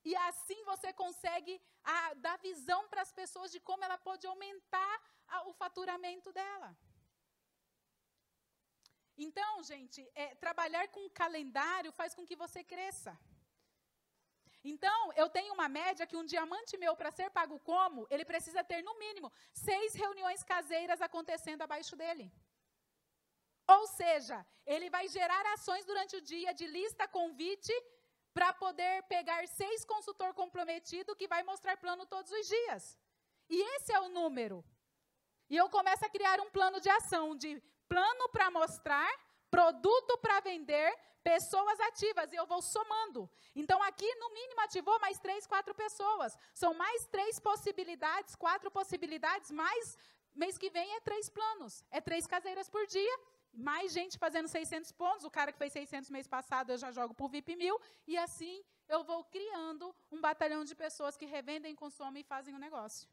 E 0.03 0.15
assim 0.29 0.63
você 0.65 0.91
consegue 0.91 1.61
a, 1.83 2.13
dar 2.15 2.37
visão 2.39 2.87
para 2.89 3.01
as 3.01 3.11
pessoas 3.11 3.51
de 3.51 3.59
como 3.59 3.83
ela 3.83 3.97
pode 3.97 4.25
aumentar 4.27 4.95
a, 5.27 5.47
o 5.49 5.53
faturamento 5.53 6.31
dela. 6.33 6.75
Então, 9.15 9.61
gente, 9.63 10.01
é, 10.15 10.33
trabalhar 10.35 10.87
com 10.89 11.09
calendário 11.09 11.91
faz 11.91 12.13
com 12.15 12.25
que 12.25 12.35
você 12.35 12.63
cresça. 12.63 13.17
Então, 14.63 15.11
eu 15.13 15.27
tenho 15.29 15.53
uma 15.53 15.67
média 15.67 16.07
que 16.07 16.15
um 16.15 16.25
diamante 16.25 16.77
meu, 16.77 16.95
para 16.95 17.11
ser 17.11 17.29
pago 17.29 17.59
como, 17.59 18.07
ele 18.09 18.23
precisa 18.23 18.63
ter, 18.63 18.81
no 18.81 18.97
mínimo, 18.97 19.31
seis 19.51 19.93
reuniões 19.93 20.41
caseiras 20.43 21.01
acontecendo 21.01 21.63
abaixo 21.63 21.95
dele. 21.95 22.31
Ou 23.67 23.87
seja, 23.87 24.45
ele 24.65 24.89
vai 24.89 25.07
gerar 25.07 25.45
ações 25.53 25.85
durante 25.85 26.15
o 26.15 26.21
dia 26.21 26.53
de 26.53 26.65
lista 26.65 27.07
convite 27.07 27.73
para 28.33 28.53
poder 28.53 29.03
pegar 29.03 29.47
seis 29.47 29.85
consultor 29.85 30.33
comprometido 30.33 31.15
que 31.15 31.27
vai 31.27 31.43
mostrar 31.43 31.77
plano 31.77 32.05
todos 32.05 32.31
os 32.31 32.47
dias. 32.47 32.97
E 33.49 33.61
esse 33.75 33.91
é 33.93 33.99
o 33.99 34.09
número. 34.09 34.63
E 35.49 35.57
eu 35.57 35.69
começo 35.69 36.05
a 36.05 36.09
criar 36.09 36.39
um 36.39 36.49
plano 36.49 36.79
de 36.79 36.89
ação 36.89 37.35
de 37.35 37.61
plano 37.87 38.29
para 38.29 38.49
mostrar, 38.49 39.11
produto 39.55 40.17
para 40.17 40.39
vender, 40.39 40.89
pessoas 41.31 41.79
ativas, 41.89 42.31
e 42.31 42.37
eu 42.41 42.45
vou 42.53 42.61
somando. 42.75 43.29
Então, 43.61 43.79
aqui, 43.89 44.09
no 44.21 44.29
mínimo, 44.37 44.61
ativou 44.61 44.97
mais 45.05 45.19
três, 45.25 45.45
quatro 45.45 45.73
pessoas. 45.83 46.31
São 46.61 46.73
mais 46.73 47.05
três 47.15 47.39
possibilidades, 47.49 48.35
quatro 48.45 48.71
possibilidades, 48.71 49.51
mais 49.51 49.95
mês 50.43 50.57
que 50.57 50.71
vem 50.77 50.95
é 50.95 50.99
três 51.01 51.29
planos. 51.29 51.73
É 51.91 52.01
três 52.01 52.25
caseiras 52.25 52.67
por 52.67 52.83
dia, 52.87 53.15
mais 53.69 53.93
gente 53.93 54.17
fazendo 54.17 54.47
600 54.47 54.91
pontos. 55.03 55.23
O 55.23 55.35
cara 55.37 55.51
que 55.51 55.61
fez 55.63 55.71
600 55.73 56.09
mês 56.09 56.27
passado, 56.27 56.71
eu 56.71 56.79
já 56.83 56.91
jogo 56.91 57.13
por 57.13 57.29
VIP 57.29 57.55
mil. 57.55 57.79
E 58.07 58.17
assim, 58.17 58.55
eu 58.89 59.03
vou 59.03 59.23
criando 59.35 59.95
um 60.11 60.19
batalhão 60.19 60.63
de 60.65 60.75
pessoas 60.75 61.15
que 61.15 61.27
revendem, 61.37 61.75
consomem 61.75 62.21
e 62.21 62.29
fazem 62.33 62.55
o 62.55 62.63
negócio. 62.67 63.07